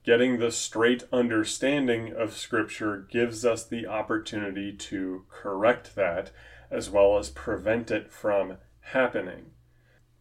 Getting 0.03 0.37
the 0.37 0.51
straight 0.51 1.03
understanding 1.11 2.13
of 2.13 2.35
Scripture 2.35 3.07
gives 3.09 3.43
us 3.43 3.63
the 3.65 3.87
opportunity 3.87 4.71
to 4.73 5.25
correct 5.29 5.95
that 5.95 6.31
as 6.69 6.89
well 6.89 7.17
as 7.17 7.29
prevent 7.29 7.89
it 7.89 8.11
from 8.11 8.57
happening 8.81 9.51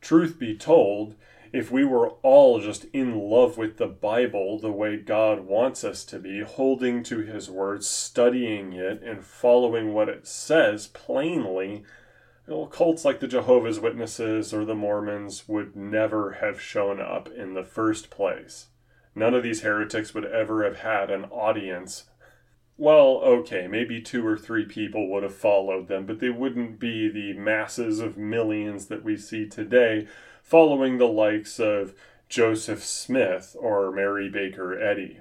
truth 0.02 0.38
be 0.38 0.54
told, 0.54 1.14
if 1.52 1.70
we 1.70 1.84
were 1.84 2.10
all 2.22 2.60
just 2.60 2.84
in 2.92 3.18
love 3.18 3.56
with 3.56 3.76
the 3.76 3.86
Bible 3.86 4.58
the 4.58 4.72
way 4.72 4.96
God 4.96 5.46
wants 5.46 5.84
us 5.84 6.04
to 6.06 6.18
be, 6.18 6.42
holding 6.42 7.02
to 7.04 7.20
His 7.20 7.50
words, 7.50 7.86
studying 7.86 8.72
it, 8.72 9.02
and 9.02 9.24
following 9.24 9.94
what 9.94 10.08
it 10.08 10.26
says 10.26 10.88
plainly, 10.88 11.84
well, 12.46 12.66
cults 12.66 13.04
like 13.04 13.20
the 13.20 13.28
Jehovah's 13.28 13.78
Witnesses 13.78 14.52
or 14.52 14.64
the 14.64 14.74
Mormons 14.74 15.48
would 15.48 15.76
never 15.76 16.32
have 16.32 16.60
shown 16.60 17.00
up 17.00 17.28
in 17.28 17.54
the 17.54 17.64
first 17.64 18.10
place. 18.10 18.66
None 19.14 19.34
of 19.34 19.42
these 19.42 19.60
heretics 19.60 20.14
would 20.14 20.24
ever 20.24 20.64
have 20.64 20.78
had 20.78 21.10
an 21.10 21.26
audience 21.26 22.04
well, 22.82 23.20
okay, 23.22 23.68
maybe 23.68 24.00
two 24.00 24.26
or 24.26 24.36
three 24.36 24.64
people 24.64 25.08
would 25.08 25.22
have 25.22 25.36
followed 25.36 25.86
them, 25.86 26.04
but 26.04 26.18
they 26.18 26.30
wouldn't 26.30 26.80
be 26.80 27.08
the 27.08 27.32
masses 27.34 28.00
of 28.00 28.16
millions 28.16 28.86
that 28.86 29.04
we 29.04 29.16
see 29.16 29.48
today 29.48 30.08
following 30.42 30.98
the 30.98 31.06
likes 31.06 31.60
of 31.60 31.94
Joseph 32.28 32.82
Smith 32.82 33.54
or 33.56 33.92
Mary 33.92 34.28
Baker 34.28 34.76
Eddy. 34.76 35.20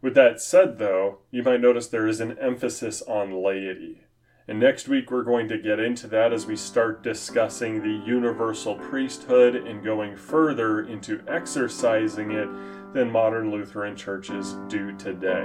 With 0.00 0.14
that 0.14 0.40
said, 0.40 0.78
though, 0.78 1.18
you 1.32 1.42
might 1.42 1.60
notice 1.60 1.88
there 1.88 2.06
is 2.06 2.20
an 2.20 2.38
emphasis 2.38 3.02
on 3.02 3.42
laity. 3.42 4.02
And 4.46 4.60
next 4.60 4.86
week 4.86 5.10
we're 5.10 5.24
going 5.24 5.48
to 5.48 5.58
get 5.58 5.80
into 5.80 6.06
that 6.06 6.32
as 6.32 6.46
we 6.46 6.54
start 6.54 7.02
discussing 7.02 7.82
the 7.82 8.06
universal 8.06 8.76
priesthood 8.76 9.56
and 9.56 9.82
going 9.82 10.14
further 10.14 10.82
into 10.86 11.24
exercising 11.26 12.30
it 12.30 12.48
than 12.94 13.10
modern 13.10 13.50
Lutheran 13.50 13.96
churches 13.96 14.54
do 14.68 14.96
today. 14.96 15.44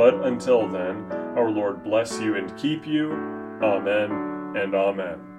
But 0.00 0.24
until 0.24 0.66
then, 0.66 1.12
our 1.36 1.50
Lord 1.50 1.84
bless 1.84 2.18
you 2.22 2.36
and 2.36 2.56
keep 2.56 2.86
you. 2.86 3.12
Amen 3.62 4.56
and 4.56 4.74
Amen. 4.74 5.29